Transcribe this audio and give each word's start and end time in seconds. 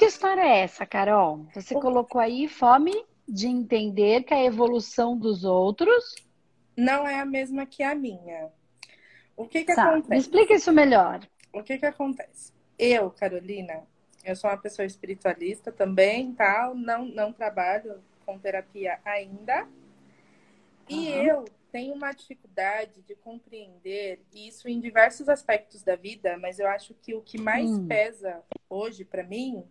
que 0.00 0.06
história 0.06 0.40
é 0.40 0.60
essa, 0.60 0.86
Carol? 0.86 1.46
Você 1.54 1.74
colocou 1.74 2.18
aí 2.22 2.48
fome 2.48 3.04
de 3.28 3.46
entender 3.46 4.22
que 4.22 4.32
a 4.32 4.42
evolução 4.42 5.14
dos 5.14 5.44
outros 5.44 6.14
não 6.74 7.06
é 7.06 7.20
a 7.20 7.26
mesma 7.26 7.66
que 7.66 7.82
a 7.82 7.94
minha. 7.94 8.48
O 9.36 9.46
que 9.46 9.62
que 9.62 9.74
tá, 9.74 9.90
acontece? 9.90 10.10
Me 10.10 10.16
explica 10.16 10.54
isso 10.54 10.72
melhor. 10.72 11.20
O 11.52 11.62
que 11.62 11.76
que 11.76 11.84
acontece? 11.84 12.50
Eu, 12.78 13.10
Carolina, 13.10 13.82
eu 14.24 14.34
sou 14.34 14.48
uma 14.48 14.56
pessoa 14.56 14.86
espiritualista 14.86 15.70
também, 15.70 16.32
tal, 16.32 16.74
não 16.74 17.04
não 17.04 17.30
trabalho 17.30 18.02
com 18.24 18.38
terapia 18.38 18.98
ainda. 19.04 19.68
E 20.88 21.10
uhum. 21.10 21.22
eu 21.26 21.44
tenho 21.70 21.92
uma 21.92 22.12
dificuldade 22.12 23.02
de 23.02 23.14
compreender 23.16 24.18
isso 24.34 24.66
em 24.66 24.80
diversos 24.80 25.28
aspectos 25.28 25.82
da 25.82 25.94
vida, 25.94 26.38
mas 26.38 26.58
eu 26.58 26.66
acho 26.66 26.94
que 26.94 27.14
o 27.14 27.20
que 27.20 27.36
mais 27.36 27.68
hum. 27.68 27.86
pesa 27.86 28.42
hoje 28.70 29.04
para 29.04 29.24
mim 29.24 29.64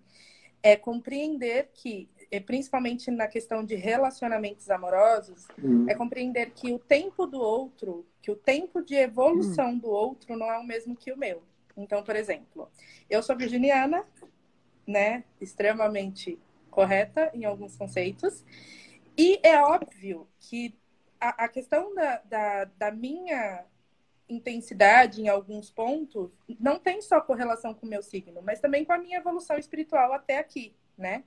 é 0.61 0.75
compreender 0.75 1.71
que, 1.73 2.09
principalmente 2.45 3.09
na 3.09 3.27
questão 3.27 3.63
de 3.63 3.75
relacionamentos 3.75 4.69
amorosos, 4.69 5.47
hum. 5.57 5.85
é 5.89 5.95
compreender 5.95 6.51
que 6.51 6.71
o 6.73 6.77
tempo 6.77 7.25
do 7.25 7.39
outro, 7.39 8.05
que 8.21 8.29
o 8.29 8.35
tempo 8.35 8.83
de 8.83 8.95
evolução 8.95 9.71
hum. 9.71 9.79
do 9.79 9.89
outro 9.89 10.35
não 10.35 10.51
é 10.51 10.59
o 10.59 10.63
mesmo 10.63 10.95
que 10.95 11.11
o 11.11 11.17
meu. 11.17 11.41
Então, 11.77 12.03
por 12.03 12.15
exemplo, 12.15 12.69
eu 13.09 13.23
sou 13.23 13.37
virginiana, 13.37 14.05
né, 14.85 15.23
extremamente 15.39 16.37
correta 16.69 17.31
em 17.33 17.45
alguns 17.45 17.75
conceitos, 17.77 18.43
e 19.17 19.39
é 19.43 19.61
óbvio 19.61 20.27
que 20.39 20.77
a, 21.19 21.45
a 21.45 21.47
questão 21.47 21.93
da, 21.95 22.17
da, 22.25 22.65
da 22.65 22.91
minha 22.91 23.65
intensidade 24.29 25.21
em 25.21 25.27
alguns 25.27 25.69
pontos 25.69 26.29
não 26.59 26.79
tem 26.79 27.01
só 27.01 27.19
correlação 27.19 27.73
com 27.73 27.85
o 27.85 27.89
meu 27.89 28.03
signo, 28.03 28.41
mas 28.41 28.59
também 28.59 28.85
com 28.85 28.93
a 28.93 28.97
minha 28.97 29.17
evolução 29.17 29.57
espiritual 29.57 30.13
até 30.13 30.37
aqui, 30.37 30.75
né? 30.97 31.23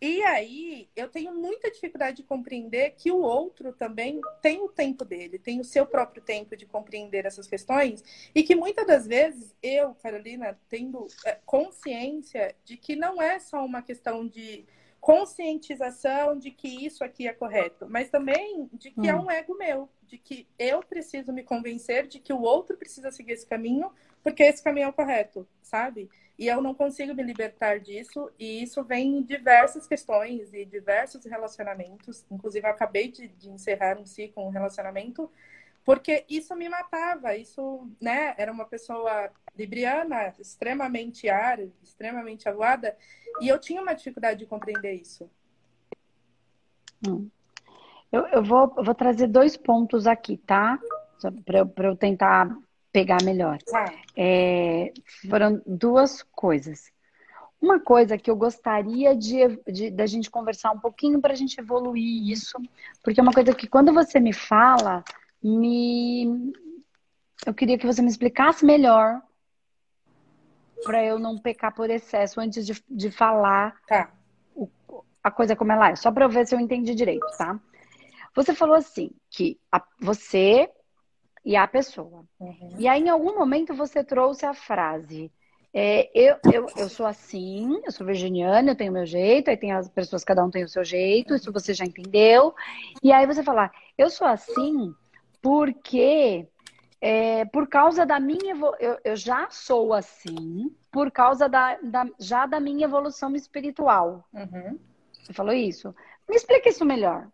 E 0.00 0.22
aí 0.22 0.88
eu 0.94 1.08
tenho 1.08 1.34
muita 1.34 1.70
dificuldade 1.70 2.18
de 2.18 2.22
compreender 2.24 2.90
que 2.90 3.10
o 3.10 3.20
outro 3.20 3.72
também 3.72 4.20
tem 4.42 4.60
o 4.60 4.68
tempo 4.68 5.04
dele, 5.04 5.38
tem 5.38 5.60
o 5.60 5.64
seu 5.64 5.86
próprio 5.86 6.22
tempo 6.22 6.56
de 6.56 6.66
compreender 6.66 7.24
essas 7.24 7.46
questões 7.46 8.04
e 8.34 8.42
que 8.42 8.54
muitas 8.54 8.86
das 8.86 9.06
vezes 9.06 9.54
eu, 9.62 9.94
Carolina, 9.94 10.58
tendo 10.68 11.06
é, 11.24 11.38
consciência 11.46 12.54
de 12.64 12.76
que 12.76 12.96
não 12.96 13.22
é 13.22 13.38
só 13.38 13.64
uma 13.64 13.80
questão 13.80 14.26
de 14.26 14.66
conscientização 15.04 16.38
de 16.38 16.50
que 16.50 16.66
isso 16.66 17.04
aqui 17.04 17.28
é 17.28 17.32
correto, 17.34 17.86
mas 17.90 18.08
também 18.08 18.70
de 18.72 18.90
que 18.90 19.06
é 19.06 19.14
hum. 19.14 19.18
é 19.18 19.20
um 19.20 19.30
ego 19.30 19.54
meu, 19.54 19.86
de 20.06 20.16
que 20.16 20.48
eu 20.58 20.82
preciso 20.82 21.30
me 21.30 21.42
convencer 21.42 22.06
de 22.06 22.18
que 22.18 22.32
o 22.32 22.40
outro 22.40 22.74
precisa 22.74 23.10
seguir 23.10 23.32
esse 23.32 23.46
caminho, 23.46 23.92
porque 24.22 24.42
esse 24.42 24.64
caminho 24.64 24.86
é 24.86 24.88
o 24.88 24.94
correto, 24.94 25.46
sabe? 25.60 26.08
E 26.38 26.46
eu 26.46 26.62
não 26.62 26.72
consigo 26.72 27.14
me 27.14 27.22
libertar 27.22 27.80
disso, 27.80 28.30
e 28.38 28.62
isso 28.62 28.82
vem 28.82 29.18
em 29.18 29.22
diversas 29.22 29.86
questões 29.86 30.54
e 30.54 30.64
diversos 30.64 31.22
relacionamentos. 31.26 32.24
Inclusive, 32.30 32.66
eu 32.66 32.70
acabei 32.70 33.08
de, 33.08 33.28
de 33.28 33.50
encerrar 33.50 33.98
um 33.98 34.06
ciclo, 34.06 34.42
um 34.42 34.48
relacionamento, 34.48 35.30
porque 35.84 36.24
isso 36.28 36.54
me 36.56 36.68
matava, 36.68 37.36
isso, 37.36 37.88
né, 38.00 38.34
era 38.38 38.50
uma 38.50 38.64
pessoa 38.64 39.30
libriana, 39.56 40.34
extremamente 40.38 41.28
ar, 41.28 41.60
extremamente 41.82 42.48
avoada, 42.48 42.96
e 43.40 43.48
eu 43.48 43.58
tinha 43.58 43.82
uma 43.82 43.94
dificuldade 43.94 44.40
de 44.40 44.46
compreender 44.46 44.94
isso. 44.94 45.30
Hum. 47.06 47.28
Eu, 48.10 48.26
eu, 48.28 48.42
vou, 48.44 48.72
eu 48.76 48.84
vou 48.84 48.94
trazer 48.94 49.26
dois 49.26 49.56
pontos 49.56 50.06
aqui, 50.06 50.36
tá? 50.36 50.78
Para 51.44 51.58
eu, 51.58 51.72
eu 51.76 51.96
tentar 51.96 52.56
pegar 52.92 53.22
melhor. 53.24 53.58
Tá. 53.62 53.92
É, 54.16 54.92
foram 55.28 55.60
duas 55.66 56.22
coisas. 56.22 56.92
Uma 57.60 57.80
coisa 57.80 58.16
que 58.16 58.30
eu 58.30 58.36
gostaria 58.36 59.16
de, 59.16 59.58
de 59.66 59.90
da 59.90 60.06
gente 60.06 60.30
conversar 60.30 60.70
um 60.70 60.78
pouquinho 60.78 61.20
para 61.20 61.32
a 61.32 61.36
gente 61.36 61.58
evoluir 61.58 62.30
isso, 62.30 62.56
porque 63.02 63.18
é 63.18 63.22
uma 63.22 63.32
coisa 63.32 63.52
que 63.54 63.66
quando 63.66 63.92
você 63.92 64.20
me 64.20 64.32
fala, 64.32 65.02
me 65.44 66.52
eu 67.46 67.52
queria 67.52 67.76
que 67.76 67.86
você 67.86 68.00
me 68.00 68.08
explicasse 68.08 68.64
melhor 68.64 69.20
para 70.82 71.04
eu 71.04 71.18
não 71.18 71.38
pecar 71.38 71.74
por 71.74 71.90
excesso 71.90 72.40
antes 72.40 72.66
de, 72.66 72.82
de 72.88 73.10
falar 73.10 73.76
tá. 73.86 74.10
o, 74.54 74.68
a 75.22 75.30
coisa 75.30 75.54
como 75.54 75.72
ela 75.72 75.90
é. 75.90 75.96
Só 75.96 76.10
para 76.10 76.24
eu 76.24 76.28
ver 76.28 76.46
se 76.46 76.54
eu 76.54 76.60
entendi 76.60 76.94
direito, 76.94 77.26
tá? 77.36 77.58
Você 78.34 78.54
falou 78.54 78.74
assim 78.74 79.10
que 79.30 79.58
a, 79.70 79.82
você 80.00 80.70
e 81.44 81.56
a 81.56 81.66
pessoa. 81.68 82.24
Uhum. 82.40 82.76
E 82.78 82.88
aí, 82.88 83.02
em 83.02 83.08
algum 83.08 83.34
momento, 83.34 83.74
você 83.74 84.02
trouxe 84.02 84.46
a 84.46 84.54
frase. 84.54 85.30
É, 85.72 86.10
eu, 86.14 86.36
eu, 86.52 86.66
eu 86.76 86.88
sou 86.88 87.04
assim, 87.04 87.80
eu 87.84 87.90
sou 87.90 88.06
virginiana, 88.06 88.70
eu 88.70 88.76
tenho 88.76 88.92
meu 88.92 89.04
jeito, 89.04 89.50
aí 89.50 89.56
tem 89.56 89.72
as 89.72 89.88
pessoas, 89.88 90.24
cada 90.24 90.44
um 90.44 90.50
tem 90.50 90.64
o 90.64 90.68
seu 90.68 90.84
jeito, 90.84 91.34
isso 91.34 91.52
você 91.52 91.74
já 91.74 91.84
entendeu. 91.84 92.54
E 93.02 93.12
aí 93.12 93.26
você 93.26 93.42
fala, 93.42 93.70
eu 93.98 94.08
sou 94.08 94.26
assim 94.26 94.94
porque 95.44 96.48
é, 97.02 97.44
por 97.44 97.68
causa 97.68 98.06
da 98.06 98.18
minha 98.18 98.56
eu, 98.80 98.98
eu, 99.04 99.14
já 99.14 99.46
sou 99.50 99.92
assim 99.92 100.74
por 100.90 101.10
causa 101.10 101.46
da, 101.50 101.76
da, 101.82 102.06
já 102.18 102.46
da 102.46 102.58
minha 102.58 102.86
evolução 102.86 103.36
espiritual. 103.36 104.26
Uhum. 104.32 104.78
Você 105.12 105.34
falou 105.34 105.52
isso? 105.52 105.94
Me 106.26 106.34
explica 106.34 106.70
isso 106.70 106.82
melhor. 106.82 107.28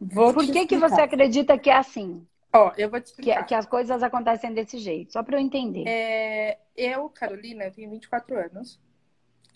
Vou 0.00 0.32
por 0.32 0.46
que, 0.46 0.66
que 0.66 0.76
você 0.76 1.00
acredita 1.00 1.58
que 1.58 1.68
é 1.68 1.76
assim? 1.76 2.24
Ó, 2.52 2.72
eu 2.78 2.88
vou 2.88 3.00
te 3.00 3.06
explicar. 3.06 3.40
Que, 3.40 3.48
que 3.48 3.54
as 3.56 3.66
coisas 3.66 4.04
acontecem 4.04 4.54
desse 4.54 4.78
jeito, 4.78 5.12
só 5.12 5.20
para 5.20 5.36
eu 5.36 5.40
entender. 5.40 5.82
É, 5.84 6.58
eu, 6.76 7.08
Carolina, 7.08 7.64
eu 7.64 7.72
tenho 7.72 7.90
24 7.90 8.38
anos. 8.38 8.80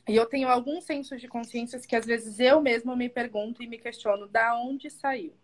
E 0.09 0.17
eu 0.17 0.27
tenho 0.27 0.49
alguns 0.49 0.83
sensos 0.83 1.21
de 1.21 1.29
consciência 1.29 1.79
que 1.79 1.95
às 1.95 2.05
vezes 2.05 2.41
eu 2.41 2.61
mesma 2.61 2.97
me 2.97 3.09
pergunto 3.09 3.63
e 3.63 3.69
me 3.69 3.79
questiono 3.79 4.27
da 4.27 4.59
onde 4.59 4.91
saiu, 4.91 5.35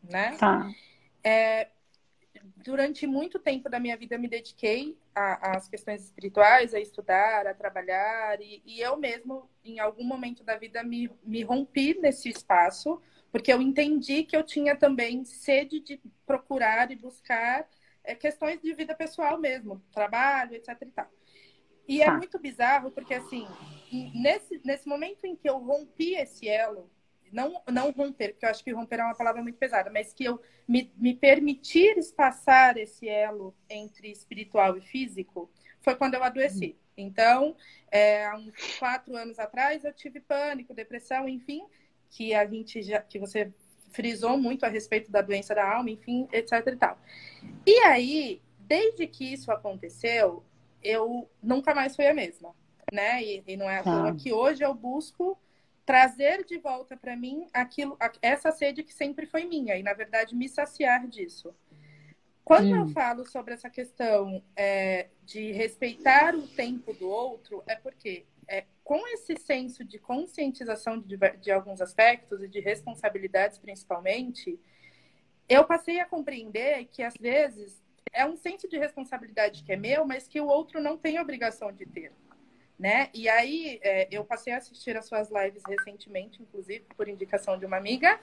né? 0.00 0.36
Tá. 0.36 0.70
É, 1.28 1.70
durante 2.58 3.04
muito 3.04 3.36
tempo 3.40 3.68
da 3.68 3.80
minha 3.80 3.96
vida 3.96 4.16
me 4.16 4.28
dediquei 4.28 4.96
às 5.12 5.66
questões 5.66 6.04
espirituais, 6.04 6.72
a 6.72 6.78
estudar, 6.78 7.48
a 7.48 7.54
trabalhar, 7.54 8.40
e, 8.40 8.62
e, 8.64 8.80
eu 8.80 8.96
mesmo, 8.96 9.50
em 9.64 9.80
algum 9.80 10.04
momento 10.04 10.44
da 10.44 10.56
vida, 10.56 10.84
me, 10.84 11.10
me 11.24 11.42
rompi 11.42 11.98
nesse 11.98 12.28
espaço, 12.28 13.02
porque 13.32 13.52
eu 13.52 13.60
entendi 13.60 14.22
que 14.22 14.36
eu 14.36 14.44
tinha 14.44 14.76
também 14.76 15.24
sede 15.24 15.80
de 15.80 16.00
procurar 16.24 16.92
e 16.92 16.94
buscar 16.94 17.68
é, 18.04 18.14
questões 18.14 18.62
de 18.62 18.72
vida 18.72 18.94
pessoal 18.94 19.36
mesmo, 19.36 19.82
trabalho, 19.90 20.54
etc 20.54 20.76
e 20.80 20.86
tal. 20.92 21.10
E 21.88 22.02
é 22.02 22.06
tá. 22.06 22.12
é 22.12 22.16
muito 22.16 22.38
bizarro, 22.38 22.92
porque 22.92 23.14
assim, 23.14 23.48
nesse, 24.14 24.60
nesse 24.64 24.86
momento 24.86 25.24
em 25.24 25.34
que 25.34 25.50
eu 25.50 25.58
rompi 25.58 26.14
esse 26.14 26.48
elo, 26.48 26.88
não, 27.36 27.60
não 27.70 27.90
romper, 27.90 28.32
porque 28.32 28.46
eu 28.46 28.50
acho 28.50 28.64
que 28.64 28.72
romper 28.72 28.98
é 28.98 29.04
uma 29.04 29.14
palavra 29.14 29.42
muito 29.42 29.58
pesada, 29.58 29.90
mas 29.90 30.14
que 30.14 30.24
eu 30.24 30.40
me, 30.66 30.90
me 30.96 31.14
permitir 31.14 31.98
espaçar 31.98 32.78
esse 32.78 33.06
elo 33.06 33.54
entre 33.68 34.10
espiritual 34.10 34.78
e 34.78 34.80
físico 34.80 35.50
foi 35.82 35.94
quando 35.94 36.14
eu 36.14 36.24
adoeci. 36.24 36.78
Então, 36.96 37.54
é, 37.90 38.24
há 38.24 38.36
uns 38.36 38.78
quatro 38.78 39.14
anos 39.14 39.38
atrás, 39.38 39.84
eu 39.84 39.92
tive 39.92 40.18
pânico, 40.18 40.72
depressão, 40.72 41.28
enfim, 41.28 41.62
que 42.08 42.34
a 42.34 42.46
gente 42.46 42.80
já, 42.80 43.02
que 43.02 43.18
você 43.18 43.52
frisou 43.92 44.38
muito 44.38 44.64
a 44.64 44.68
respeito 44.68 45.12
da 45.12 45.20
doença 45.20 45.54
da 45.54 45.70
alma, 45.70 45.90
enfim, 45.90 46.26
etc 46.32 46.66
e 46.66 46.76
tal. 46.76 46.98
E 47.66 47.78
aí, 47.80 48.40
desde 48.60 49.06
que 49.06 49.30
isso 49.30 49.52
aconteceu, 49.52 50.42
eu 50.82 51.28
nunca 51.42 51.74
mais 51.74 51.94
fui 51.94 52.06
a 52.06 52.14
mesma, 52.14 52.54
né? 52.90 53.22
E, 53.22 53.44
e 53.46 53.56
não 53.58 53.68
é 53.68 53.80
à 53.80 53.82
toa 53.82 54.12
tá. 54.12 54.14
que 54.14 54.32
hoje 54.32 54.64
eu 54.64 54.72
busco 54.72 55.38
trazer 55.86 56.44
de 56.44 56.58
volta 56.58 56.96
para 56.96 57.16
mim 57.16 57.46
aquilo, 57.52 57.96
essa 58.20 58.50
sede 58.50 58.82
que 58.82 58.92
sempre 58.92 59.24
foi 59.24 59.44
minha 59.44 59.76
e 59.76 59.82
na 59.84 59.94
verdade 59.94 60.34
me 60.34 60.48
saciar 60.48 61.06
disso. 61.06 61.54
Quando 62.44 62.66
hum. 62.66 62.76
eu 62.76 62.88
falo 62.88 63.24
sobre 63.24 63.54
essa 63.54 63.70
questão 63.70 64.42
é, 64.56 65.08
de 65.24 65.52
respeitar 65.52 66.34
o 66.34 66.46
tempo 66.46 66.92
do 66.92 67.08
outro, 67.08 67.62
é 67.66 67.76
porque 67.76 68.26
é, 68.48 68.64
com 68.82 69.06
esse 69.08 69.36
senso 69.36 69.84
de 69.84 69.98
conscientização 69.98 70.98
de, 70.98 71.16
de 71.40 71.50
alguns 71.52 71.80
aspectos 71.80 72.42
e 72.42 72.48
de 72.48 72.60
responsabilidades 72.60 73.58
principalmente, 73.58 74.60
eu 75.48 75.64
passei 75.64 76.00
a 76.00 76.06
compreender 76.06 76.86
que 76.86 77.02
às 77.02 77.14
vezes 77.14 77.80
é 78.12 78.26
um 78.26 78.36
senso 78.36 78.68
de 78.68 78.76
responsabilidade 78.76 79.62
que 79.62 79.72
é 79.72 79.76
meu, 79.76 80.04
mas 80.04 80.26
que 80.26 80.40
o 80.40 80.46
outro 80.46 80.80
não 80.80 80.96
tem 80.96 81.20
obrigação 81.20 81.70
de 81.70 81.86
ter 81.86 82.12
né? 82.78 83.08
E 83.14 83.28
aí 83.28 83.78
é, 83.82 84.08
eu 84.10 84.24
passei 84.24 84.52
a 84.52 84.58
assistir 84.58 84.96
as 84.96 85.06
suas 85.06 85.30
lives 85.30 85.62
recentemente, 85.66 86.42
inclusive 86.42 86.84
por 86.96 87.08
indicação 87.08 87.58
de 87.58 87.64
uma 87.64 87.76
amiga, 87.76 88.18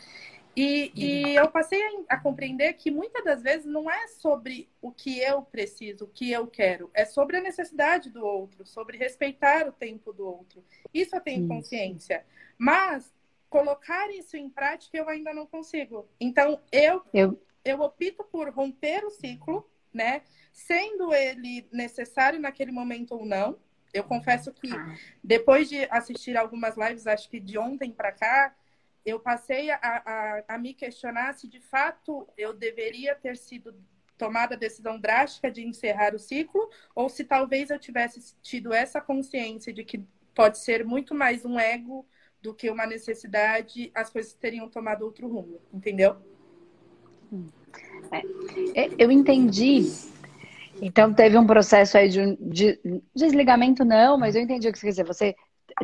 e, 0.56 0.92
e 0.96 1.24
uhum. 1.24 1.30
eu 1.32 1.50
passei 1.50 1.82
a, 1.82 2.16
a, 2.16 2.20
compreender 2.20 2.74
que 2.74 2.92
muitas 2.92 3.24
das 3.24 3.42
vezes 3.42 3.66
não 3.66 3.90
é 3.90 4.08
sobre 4.08 4.70
o 4.82 4.92
que 4.92 5.20
eu 5.20 5.42
preciso, 5.42 6.06
o 6.06 6.08
que 6.08 6.32
eu 6.32 6.46
quero, 6.46 6.92
é 6.94 7.06
sobre 7.06 7.38
a 7.38 7.42
necessidade 7.42 8.12
do 8.12 8.24
outro, 8.24 8.66
sobre 8.66 8.98
respeitar 8.98 9.68
o 9.68 9.72
tempo 9.72 10.14
do 10.14 10.28
outro. 10.28 10.64
Isso 10.94 11.16
eu 11.16 11.22
tenho 11.22 11.48
consciência. 11.48 12.24
Mas 12.56 13.12
colocar 13.50 14.12
isso 14.12 14.38
em 14.38 14.48
prática 14.48 14.98
eu 14.98 15.10
ainda 15.10 15.34
não 15.34 15.48
consigo. 15.48 16.08
Então 16.20 16.62
eu, 16.72 17.02
eu... 17.12 17.42
eu 17.66 17.82
opto 17.82 18.24
por 18.26 18.50
romper 18.50 19.04
o 19.06 19.10
ciclo, 19.10 19.68
né? 19.92 20.22
Sendo 20.52 21.12
ele 21.14 21.68
necessário 21.72 22.40
naquele 22.40 22.72
momento 22.72 23.16
ou 23.16 23.26
não, 23.26 23.58
Eu 23.94 24.04
confesso 24.04 24.52
que 24.52 24.72
ah. 24.74 24.96
depois 25.24 25.70
de 25.70 25.84
assistir 25.92 26.36
algumas 26.36 26.76
lives, 26.76 27.06
acho 27.06 27.30
que 27.30 27.40
de 27.40 27.58
ontem 27.58 27.92
para 27.92 28.12
cá, 28.12 28.56
eu 29.06 29.20
passei 29.20 29.70
a, 29.70 29.80
a, 29.82 30.44
a, 30.56 30.58
me 30.58 30.74
questionar 30.74 31.34
se 31.34 31.48
de 31.48 31.60
fato 31.60 32.28
eu 32.38 32.54
deveria 32.54 33.14
ter 33.16 33.38
sido 33.38 33.76
tomada 34.18 34.56
a 34.56 34.58
decisão 34.58 35.00
drástica 35.00 35.52
de 35.52 35.66
encerrar 35.66 36.16
o 36.16 36.20
ciclo, 36.20 36.70
ou 36.96 37.10
se 37.10 37.24
talvez 37.24 37.70
eu 37.70 37.78
tivesse 37.78 38.36
tido 38.42 38.74
essa 38.74 39.02
consciência 39.02 39.74
de 39.74 39.84
que 39.84 40.04
pode 40.34 40.60
ser 40.60 40.86
muito 40.86 41.14
mais 41.14 41.46
um 41.46 41.60
ego 41.60 42.06
do 42.42 42.54
que 42.54 42.70
uma 42.70 42.86
necessidade, 42.86 43.92
as 43.94 44.10
coisas 44.10 44.34
teriam 44.34 44.70
tomado 44.70 45.04
outro 45.04 45.28
rumo, 45.28 45.60
entendeu? 45.74 46.18
É, 48.76 48.90
eu 48.98 49.12
entendi. 49.12 49.84
Então 50.84 51.14
teve 51.14 51.38
um 51.38 51.48
processo 51.48 51.98
aí 51.98 52.10
de, 52.10 52.36
de, 52.42 52.78
desligamento, 53.16 53.86
não, 53.86 54.18
mas 54.18 54.36
eu 54.36 54.42
entendi 54.42 54.68
o 54.68 54.72
que 54.74 54.78
você 54.78 54.88
quer 54.88 54.92
dizer. 54.92 55.06
Você 55.06 55.36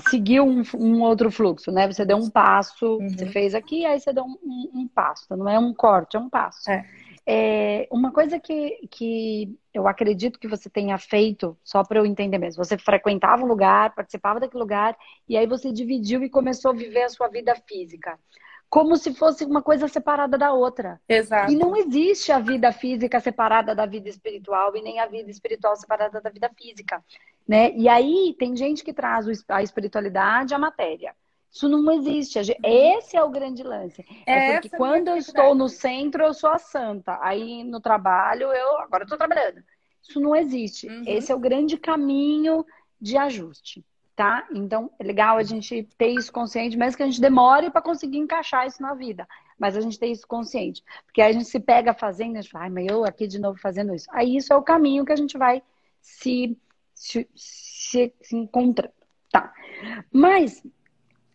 seguiu 0.10 0.46
um, 0.46 0.62
um, 0.76 1.02
outro 1.02 1.32
fluxo, 1.32 1.72
né? 1.72 1.88
Você 1.88 2.04
deu 2.04 2.18
um 2.18 2.30
passo, 2.30 2.98
uhum. 2.98 3.10
você 3.10 3.26
fez 3.26 3.56
aqui, 3.56 3.86
aí 3.86 3.98
você 3.98 4.12
deu 4.12 4.26
um, 4.26 4.38
um, 4.44 4.82
um, 4.82 4.88
passo. 4.90 5.26
Não 5.38 5.48
é 5.48 5.58
um 5.58 5.74
corte, 5.74 6.18
é 6.18 6.20
um 6.20 6.30
passo. 6.30 6.70
É. 6.70 6.86
É, 7.26 7.88
uma 7.92 8.12
coisa 8.12 8.40
que, 8.40 8.88
que 8.92 9.58
eu 9.74 9.88
acredito 9.88 10.40
que 10.40 10.48
você 10.48 10.70
tenha 10.70 10.98
feito, 10.98 11.56
só 11.64 11.82
para 11.84 12.00
eu 12.00 12.06
entender 12.06 12.38
mesmo, 12.38 12.64
você 12.64 12.78
frequentava 12.78 13.44
um 13.44 13.48
lugar, 13.48 13.94
participava 13.94 14.40
daquele 14.40 14.62
lugar, 14.62 14.98
e 15.28 15.38
aí 15.38 15.46
você 15.48 15.72
dividiu 15.72 16.24
e 16.24 16.30
começou 16.30 16.72
a 16.72 16.74
viver 16.74 17.04
a 17.04 17.10
sua 17.10 17.28
vida 17.30 17.56
física. 17.68 18.20
Como 18.70 18.96
se 18.98 19.14
fosse 19.14 19.44
uma 19.46 19.62
coisa 19.62 19.88
separada 19.88 20.38
da 20.38 20.54
outra. 20.54 21.02
Exato. 21.10 21.52
E 21.52 21.56
não 21.56 21.76
existe 21.76 22.32
a 22.32 22.40
vida 22.40 22.72
física 22.72 23.20
separada 23.20 23.74
da 23.74 23.86
vida 23.86 24.08
espiritual 24.08 24.76
e 24.76 24.82
nem 24.82 25.00
a 25.00 25.08
vida 25.08 25.32
espiritual 25.32 25.76
separada 25.76 26.22
da 26.22 26.30
vida 26.30 26.50
física. 26.56 27.04
Né? 27.48 27.72
E 27.76 27.90
aí 27.90 28.36
tem 28.38 28.56
gente 28.56 28.84
que 28.84 28.94
traz 28.94 29.26
a 29.48 29.64
espiritualidade 29.64 30.54
à 30.54 30.60
matéria. 30.60 31.16
Isso 31.52 31.68
não 31.68 31.92
existe. 31.92 32.38
Esse 32.64 33.18
é 33.18 33.24
o 33.24 33.30
grande 33.30 33.64
lance. 33.64 34.06
É, 34.26 34.52
é 34.52 34.54
porque 34.54 34.70
quando 34.70 35.08
eu 35.08 35.18
estou 35.18 35.56
no 35.56 35.68
centro, 35.68 36.24
eu 36.24 36.34
sou 36.34 36.52
a 36.52 36.60
santa. 36.60 37.18
Aí 37.22 37.64
no 37.64 37.82
trabalho, 37.82 38.54
eu 38.54 38.78
agora 38.78 39.04
estou 39.04 39.18
trabalhando. 39.18 39.64
Isso 40.02 40.20
não 40.20 40.36
existe. 40.36 40.88
Uhum. 40.88 41.04
Esse 41.08 41.32
é 41.32 41.36
o 41.36 41.40
grande 41.40 41.78
caminho 41.78 42.64
de 43.02 43.18
ajuste, 43.18 43.84
tá? 44.20 44.46
Então, 44.54 44.92
é 45.00 45.04
legal 45.06 45.38
a 45.38 45.44
gente 45.44 45.88
ter 45.98 46.10
isso 46.10 46.30
consciente, 46.30 46.76
mesmo 46.76 46.98
que 46.98 47.04
a 47.04 47.06
gente 47.06 47.22
demore 47.22 47.72
para 47.72 47.82
conseguir 47.82 48.18
encaixar 48.18 48.68
isso 48.68 48.82
na 48.82 48.94
vida. 48.94 49.26
Mas 49.58 49.78
a 49.78 49.80
gente 49.80 49.98
ter 49.98 50.08
isso 50.08 50.28
consciente. 50.28 50.84
Porque 51.06 51.22
aí 51.22 51.30
a 51.30 51.32
gente 51.32 51.46
se 51.46 51.58
pega 51.58 51.94
fazendo, 51.94 52.36
a 52.36 52.42
gente 52.42 52.52
fala, 52.52 52.66
ai, 52.66 52.70
mas 52.70 52.86
eu 52.86 53.06
aqui 53.06 53.26
de 53.28 53.40
novo 53.40 53.58
fazendo 53.58 53.96
isso. 53.96 54.10
Aí 54.12 54.36
isso 54.36 54.52
é 54.52 54.58
o 54.58 54.62
caminho 54.62 55.06
que 55.06 55.14
a 55.14 55.16
gente 55.16 55.38
vai 55.38 55.64
se, 56.02 56.58
se, 56.94 57.30
se, 57.34 58.14
se 58.22 58.36
encontrando. 58.36 58.92
Tá. 59.32 59.54
Mas 60.12 60.62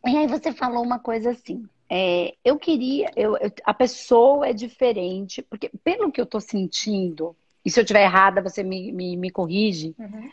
e 0.06 0.14
aí 0.19 0.26
você 0.26 0.52
falou 0.52 0.84
uma 0.84 0.98
coisa 0.98 1.31
assim. 1.31 1.66
É, 1.88 2.34
eu 2.44 2.58
queria, 2.58 3.10
eu, 3.16 3.34
eu, 3.38 3.50
a 3.64 3.72
pessoa 3.72 4.46
é 4.46 4.52
diferente, 4.52 5.40
porque 5.40 5.70
pelo 5.82 6.12
que 6.12 6.20
eu 6.20 6.26
tô 6.26 6.38
sentindo, 6.38 7.34
e 7.64 7.70
se 7.70 7.81
eu 7.81 7.82
estiver 7.82 8.02
errada, 8.02 8.42
você 8.42 8.62
me, 8.62 8.92
me, 8.92 9.16
me 9.16 9.31
corrige, 9.31 9.94
uhum. 9.98 10.31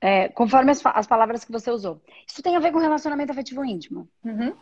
É, 0.00 0.28
conforme 0.28 0.70
as, 0.70 0.84
as, 0.84 1.06
palavras 1.06 1.44
que 1.44 1.52
você 1.52 1.70
usou. 1.70 2.00
Isso 2.26 2.42
tem 2.42 2.56
a 2.56 2.60
ver 2.60 2.72
com 2.72 2.78
relacionamento 2.78 3.32
afetivo 3.32 3.64
íntimo. 3.64 4.08
Uhum. 4.24 4.54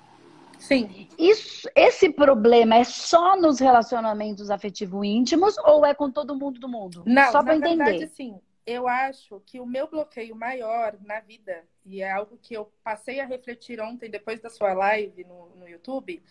Sim. 0.59 1.09
Isso, 1.19 1.69
esse 1.75 2.11
problema 2.11 2.77
é 2.77 2.85
só 2.85 3.37
nos 3.37 3.59
relacionamentos 3.59 4.51
afetivo 4.51 5.05
íntimos 5.05 5.57
ou 5.59 5.85
é 5.85 5.93
com 5.93 6.11
todo 6.11 6.35
mundo 6.35 6.61
do 6.61 6.69
mundo? 6.69 7.03
Não, 7.05 7.33
só 7.33 7.43
para 7.43 7.57
entender. 7.57 7.85
Verdade, 7.85 8.09
sim 8.09 8.41
eu 8.67 8.89
acho 8.89 9.41
que 9.45 9.61
o 9.61 9.67
meu 9.67 9.87
bloqueio 9.89 10.35
maior 10.35 10.97
na 11.03 11.21
vida, 11.21 11.65
e 11.85 12.01
é 12.01 12.11
algo 12.11 12.39
que 12.41 12.55
eu 12.55 12.73
passei 12.83 13.21
a 13.21 13.27
refletir 13.27 13.81
ontem, 13.81 14.11
depois 14.11 14.41
da 14.41 14.49
sua 14.49 14.73
live 14.73 15.25
no, 15.25 15.55
no 15.57 15.69
YouTube, 15.69 16.23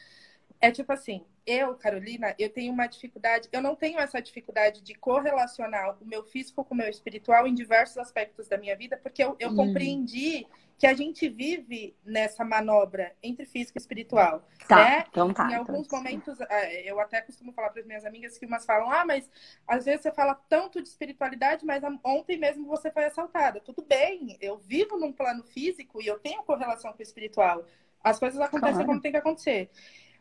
é 0.64 0.72
tipo 0.72 0.94
assim, 0.94 1.26
eu, 1.46 1.76
Carolina, 1.76 2.34
eu 2.40 2.50
tenho 2.50 2.72
uma 2.72 2.88
dificuldade, 2.88 3.50
eu 3.52 3.62
não 3.62 3.76
tenho 3.76 4.00
essa 4.00 4.22
dificuldade 4.22 4.82
de 4.82 4.96
correlacionar 4.96 6.02
o 6.02 6.06
meu 6.06 6.24
físico 6.24 6.64
com 6.64 6.74
o 6.74 6.78
meu 6.78 6.88
espiritual 6.88 7.46
em 7.46 7.54
diversos 7.54 7.98
aspectos 7.98 8.48
da 8.48 8.58
minha 8.58 8.74
vida, 8.74 8.96
porque 8.96 9.22
eu, 9.22 9.36
eu 9.42 9.50
hum. 9.50 9.58
compreendi 9.58 10.48
que 10.78 10.88
a 10.88 10.94
gente 10.94 11.28
vive 11.28 11.94
nessa 12.06 12.46
manobra 12.46 13.14
entre 13.22 13.46
físico 13.46 13.78
e 13.78 13.82
espiritual. 13.82 14.48
Tá, 14.66 14.78
né? 14.78 15.06
então 15.10 15.34
tá. 15.34 15.44
Em 15.44 15.48
então 15.48 15.60
alguns 15.60 15.90
momentos, 15.90 16.40
é, 16.40 16.90
eu 16.90 16.98
até 16.98 17.20
costumo 17.20 17.52
falar 17.52 17.70
para 17.70 17.82
as 17.82 17.86
minhas 17.86 18.06
amigas 18.06 18.38
que 18.38 18.46
umas 18.46 18.66
falam, 18.66 18.90
ah, 18.90 19.04
mas 19.04 19.30
às 19.68 19.84
vezes 19.84 20.00
você 20.04 20.14
fala 20.14 20.34
tanto 20.48 20.82
de 20.82 20.88
espiritualidade, 20.88 21.66
mas 21.66 21.84
ontem 22.06 22.38
mesmo 22.38 22.66
você 22.66 22.90
foi 22.90 23.04
assaltada. 23.04 23.60
Tudo 23.60 23.82
bem, 23.82 24.38
eu 24.40 24.58
vivo 24.60 24.98
num 24.98 25.12
plano 25.12 25.44
físico 25.44 26.02
e 26.02 26.08
eu 26.08 26.20
tenho 26.20 26.42
correlação 26.44 26.94
com 26.94 27.00
o 27.00 27.04
espiritual. 27.04 27.66
As 28.02 28.18
coisas 28.18 28.40
acontecem 28.40 28.76
claro. 28.76 28.88
como 28.88 29.02
tem 29.02 29.12
que 29.12 29.18
acontecer. 29.18 29.70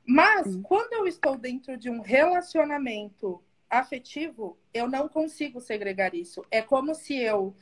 Mas 0.04 0.56
hum. 0.56 0.62
quando 0.62 0.92
eu 0.92 1.06
estou 1.06 1.36
dentro 1.36 1.76
de 1.76 1.88
um 1.88 2.00
relacionamento 2.00 3.42
afetivo, 3.70 4.58
eu 4.74 4.88
não 4.88 5.08
consigo 5.08 5.60
segregar 5.60 6.14
isso. 6.14 6.44
É 6.50 6.60
como 6.60 6.94
se 6.94 7.16
eu 7.16 7.54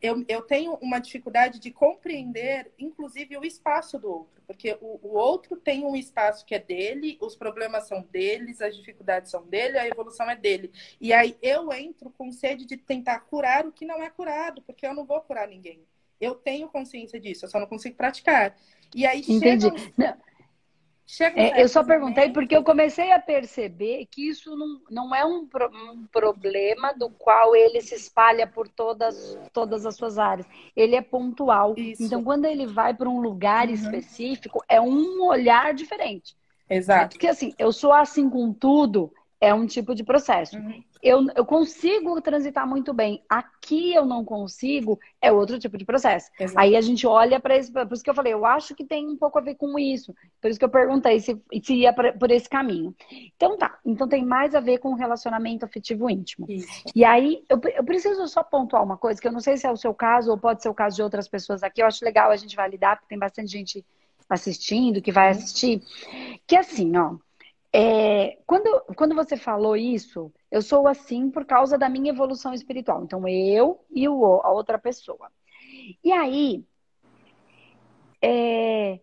eu, 0.00 0.24
eu 0.28 0.42
tenho 0.42 0.74
uma 0.74 0.98
dificuldade 0.98 1.58
de 1.58 1.70
compreender, 1.70 2.70
inclusive, 2.78 3.36
o 3.36 3.44
espaço 3.44 3.98
do 3.98 4.08
outro, 4.08 4.42
porque 4.46 4.76
o, 4.80 5.00
o, 5.02 5.14
outro 5.16 5.56
tem 5.56 5.84
um 5.84 5.96
espaço 5.96 6.44
que 6.44 6.54
é 6.54 6.58
dele, 6.58 7.16
os 7.20 7.34
problemas 7.34 7.88
são 7.88 8.02
deles, 8.02 8.60
as 8.60 8.76
dificuldades 8.76 9.30
são 9.30 9.44
dele, 9.46 9.78
a 9.78 9.88
evolução 9.88 10.28
é 10.30 10.36
dele. 10.36 10.70
E 11.00 11.12
aí 11.12 11.36
eu 11.40 11.72
entro 11.72 12.10
com 12.10 12.30
sede 12.30 12.66
de 12.66 12.76
tentar 12.76 13.20
curar 13.20 13.66
o 13.66 13.72
que 13.72 13.86
não 13.86 14.02
é 14.02 14.10
curado, 14.10 14.62
porque 14.62 14.86
eu 14.86 14.94
não 14.94 15.04
vou 15.04 15.20
curar 15.20 15.48
ninguém. 15.48 15.80
Eu 16.20 16.34
tenho 16.34 16.68
consciência 16.68 17.18
disso, 17.18 17.44
eu 17.44 17.48
só 17.48 17.58
não 17.58 17.66
consigo 17.66 17.96
praticar. 17.96 18.56
E 18.94 19.06
aí 19.06 19.22
Entendi. 19.26 19.70
Chega... 19.78 20.18
É, 21.36 21.62
eu 21.62 21.68
só 21.68 21.84
perguntei 21.84 22.30
porque 22.30 22.56
eu 22.56 22.64
comecei 22.64 23.12
a 23.12 23.18
perceber 23.20 24.06
que 24.10 24.28
isso 24.28 24.56
não, 24.56 24.80
não 24.90 25.14
é 25.14 25.24
um, 25.24 25.46
pro, 25.46 25.70
um, 25.70 26.04
problema 26.06 26.92
do 26.92 27.08
qual 27.10 27.54
ele 27.54 27.80
se 27.80 27.94
espalha 27.94 28.44
por 28.44 28.68
todas, 28.68 29.38
todas 29.52 29.86
as 29.86 29.94
suas 29.94 30.18
áreas. 30.18 30.46
Ele 30.74 30.96
é 30.96 31.00
pontual. 31.00 31.74
Isso. 31.76 32.02
Então, 32.02 32.24
quando 32.24 32.44
ele 32.44 32.66
vai 32.66 32.92
para 32.92 33.08
um 33.08 33.20
lugar 33.20 33.68
uhum. 33.68 33.74
específico, 33.74 34.64
é 34.68 34.80
um 34.80 35.22
olhar 35.24 35.72
diferente. 35.74 36.36
Exato. 36.68 37.10
Porque 37.10 37.28
assim, 37.28 37.54
eu 37.56 37.72
sou 37.72 37.92
assim 37.92 38.28
com 38.28 38.52
tudo, 38.52 39.12
é 39.40 39.54
um 39.54 39.64
tipo 39.64 39.94
de 39.94 40.02
processo. 40.02 40.56
Uhum. 40.56 40.82
Eu, 41.06 41.24
eu 41.36 41.46
consigo 41.46 42.20
transitar 42.20 42.66
muito 42.66 42.92
bem. 42.92 43.22
Aqui 43.28 43.94
eu 43.94 44.04
não 44.04 44.24
consigo, 44.24 44.98
é 45.22 45.30
outro 45.30 45.56
tipo 45.56 45.78
de 45.78 45.84
processo. 45.84 46.28
Exato. 46.36 46.58
Aí 46.58 46.74
a 46.74 46.80
gente 46.80 47.06
olha 47.06 47.38
para 47.38 47.56
isso, 47.56 47.72
por 47.72 47.92
isso 47.92 48.02
que 48.02 48.10
eu 48.10 48.14
falei, 48.14 48.32
eu 48.32 48.44
acho 48.44 48.74
que 48.74 48.84
tem 48.84 49.06
um 49.06 49.16
pouco 49.16 49.38
a 49.38 49.40
ver 49.40 49.54
com 49.54 49.78
isso. 49.78 50.12
Por 50.42 50.50
isso 50.50 50.58
que 50.58 50.64
eu 50.64 50.68
perguntei 50.68 51.20
se, 51.20 51.40
se 51.62 51.74
ia 51.74 51.92
pra, 51.92 52.12
por 52.12 52.28
esse 52.32 52.48
caminho. 52.48 52.92
Então 53.36 53.56
tá, 53.56 53.78
então 53.84 54.08
tem 54.08 54.24
mais 54.24 54.52
a 54.56 54.58
ver 54.58 54.78
com 54.78 54.88
o 54.88 54.96
relacionamento 54.96 55.64
afetivo 55.64 56.10
íntimo. 56.10 56.44
Isso. 56.48 56.82
E 56.92 57.04
aí 57.04 57.44
eu, 57.48 57.60
eu 57.76 57.84
preciso 57.84 58.26
só 58.26 58.42
pontuar 58.42 58.82
uma 58.82 58.96
coisa, 58.96 59.20
que 59.20 59.28
eu 59.28 59.32
não 59.32 59.38
sei 59.38 59.56
se 59.56 59.64
é 59.64 59.70
o 59.70 59.76
seu 59.76 59.94
caso 59.94 60.32
ou 60.32 60.36
pode 60.36 60.60
ser 60.60 60.70
o 60.70 60.74
caso 60.74 60.96
de 60.96 61.02
outras 61.02 61.28
pessoas 61.28 61.62
aqui. 61.62 61.82
Eu 61.82 61.86
acho 61.86 62.04
legal 62.04 62.32
a 62.32 62.36
gente 62.36 62.56
validar, 62.56 62.96
porque 62.96 63.10
tem 63.10 63.18
bastante 63.18 63.52
gente 63.52 63.86
assistindo, 64.28 65.00
que 65.00 65.12
vai 65.12 65.28
assistir. 65.28 65.80
Que 66.48 66.56
assim, 66.56 66.96
ó 66.96 67.14
é, 67.72 68.38
quando, 68.46 68.80
quando 68.94 69.14
você 69.14 69.36
falou 69.36 69.76
isso, 69.76 70.32
eu 70.50 70.62
sou 70.62 70.86
assim 70.88 71.30
por 71.30 71.44
causa 71.44 71.76
da 71.76 71.88
minha 71.88 72.10
evolução 72.10 72.52
espiritual. 72.54 73.02
Então, 73.04 73.26
eu 73.28 73.84
e 73.90 74.08
o, 74.08 74.40
a 74.42 74.50
outra 74.50 74.78
pessoa. 74.78 75.30
E 76.02 76.12
aí, 76.12 76.64
é, 78.22 78.98